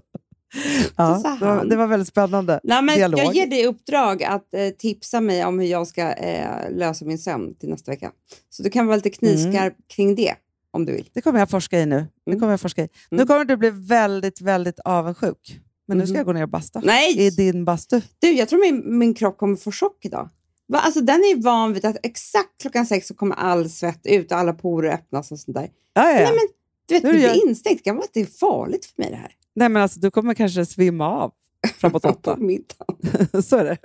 [0.96, 2.60] Ja, det, var, det var väldigt spännande.
[2.64, 3.20] Nej, men Dialog.
[3.20, 7.18] jag ger dig uppdrag att eh, tipsa mig om hur jag ska eh, lösa min
[7.20, 8.12] sömn till nästa vecka.
[8.50, 10.36] Så du kan vara lite knivskarp kring det
[10.74, 11.10] om du vill.
[11.14, 11.96] Det kommer jag forska i nu.
[12.26, 12.40] Det Mm.
[12.40, 12.88] kommer jag forska i.
[13.12, 13.28] Nu Mm.
[13.28, 15.60] kommer du bli väldigt, väldigt avundsjuk.
[15.88, 16.18] Men nu ska Mhm.
[16.18, 16.82] jag gå ner och basta.
[16.84, 17.20] Nej!
[17.20, 18.02] I din bastu.
[18.20, 20.30] Du, jag tror min, min kropp kommer få chock idag.
[20.68, 20.80] Va?
[20.80, 24.38] Alltså, den är van vid att exakt klockan sex så kommer all svett ut och
[24.38, 25.70] alla porer öppnas och sånt där.
[25.94, 26.16] Ja, ja, ja.
[26.16, 26.48] Nej, men
[26.88, 27.78] du vet, Nu det blir instängt.
[27.78, 29.32] Det kan vara att det är farligt för mig det här.
[29.56, 31.32] Nej, men alltså, du kommer kanske svimma av
[31.78, 32.38] framåt åtta.
[33.44, 33.78] Så är det.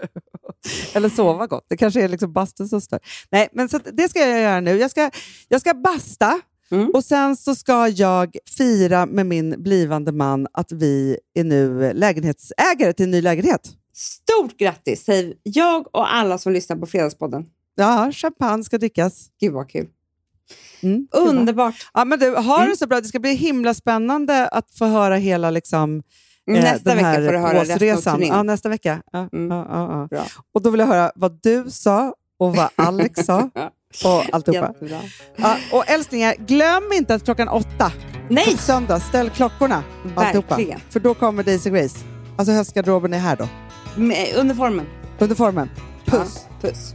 [0.94, 1.66] Eller sova gott.
[1.68, 3.00] Det kanske är liksom bastun som stör.
[3.30, 4.76] Nej, men så det ska jag göra nu.
[4.78, 5.10] Jag ska,
[5.48, 6.90] jag ska basta Mm.
[6.94, 12.92] och sen så ska jag fira med min blivande man att vi är nu lägenhetsägare
[12.92, 13.70] till en ny lägenhet.
[13.94, 17.44] Stort grattis säger jag och alla som lyssnar på Fredagspodden.
[17.74, 19.26] Ja, champagne ska drickas.
[19.40, 19.86] Gud vad kul.
[20.80, 21.08] Mm?
[21.12, 21.74] Underbart.
[21.94, 22.70] Ja, men du, ha Mm.
[22.70, 23.00] det så bra.
[23.00, 26.02] Det ska bli himla spännande att få höra hela liksom,
[26.50, 28.22] eh, Nästa vecka får du höra resten av.
[28.22, 29.02] Ja, nästa vecka.
[29.12, 29.50] Ja, Mm.
[29.50, 30.24] ja, ja.
[30.54, 33.50] Och då vill jag höra vad du sa och vad Alex sa
[34.04, 34.74] och alltihopa.
[35.36, 37.92] Ja, och älsklingar, glöm inte att klockan åtta
[38.30, 38.44] Nej.
[38.44, 39.82] på söndag, ställ klockorna.
[40.16, 40.56] Alltihopa.
[40.56, 40.80] Verkligen.
[40.90, 41.98] För då kommer Daisy Grace.
[42.36, 43.48] Alltså höstgarderoben är här då.
[43.96, 44.86] Med, under formen.
[45.18, 45.70] Under formen.
[46.06, 46.46] Puss.
[46.48, 46.68] Ja.
[46.68, 46.94] Puss.